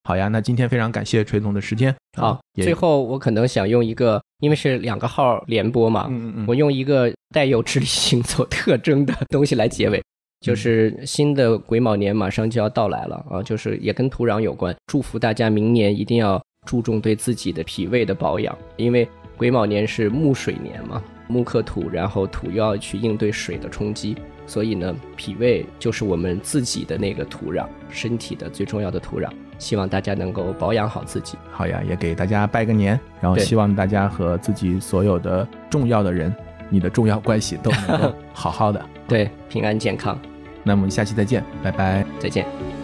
[0.04, 1.94] 好呀，那今天非常感谢锤总的时间。
[2.18, 10.02] 好，最后我可能想用一个，因为是两个号联播嘛，嗯嗯我用一个带有直立行走特征的东西来结尾，
[10.40, 19.08] 就是新的癸卯年马上就要到来了啊，就是也跟土壤有关，祝福大家明年一定要注重对自己的脾胃的保养，因为。
[19.36, 24.16] 癸卯年是木水年嘛，木克土，然后土又要去应对水的冲击，
[24.46, 29.28] 所以呢，脾胃就是我们自己的那个土壤，身体的最重要的土壤。
[29.58, 31.38] 希望大家能够保养好自己。
[31.50, 36.34] 好呀，也给大家拜个年，然后希望大家和自己所有的重要的人，
[36.68, 40.18] 你的重要关系都能够好好的， 对，平安健康。
[40.62, 42.83] 那我们下期再见，拜拜，再见。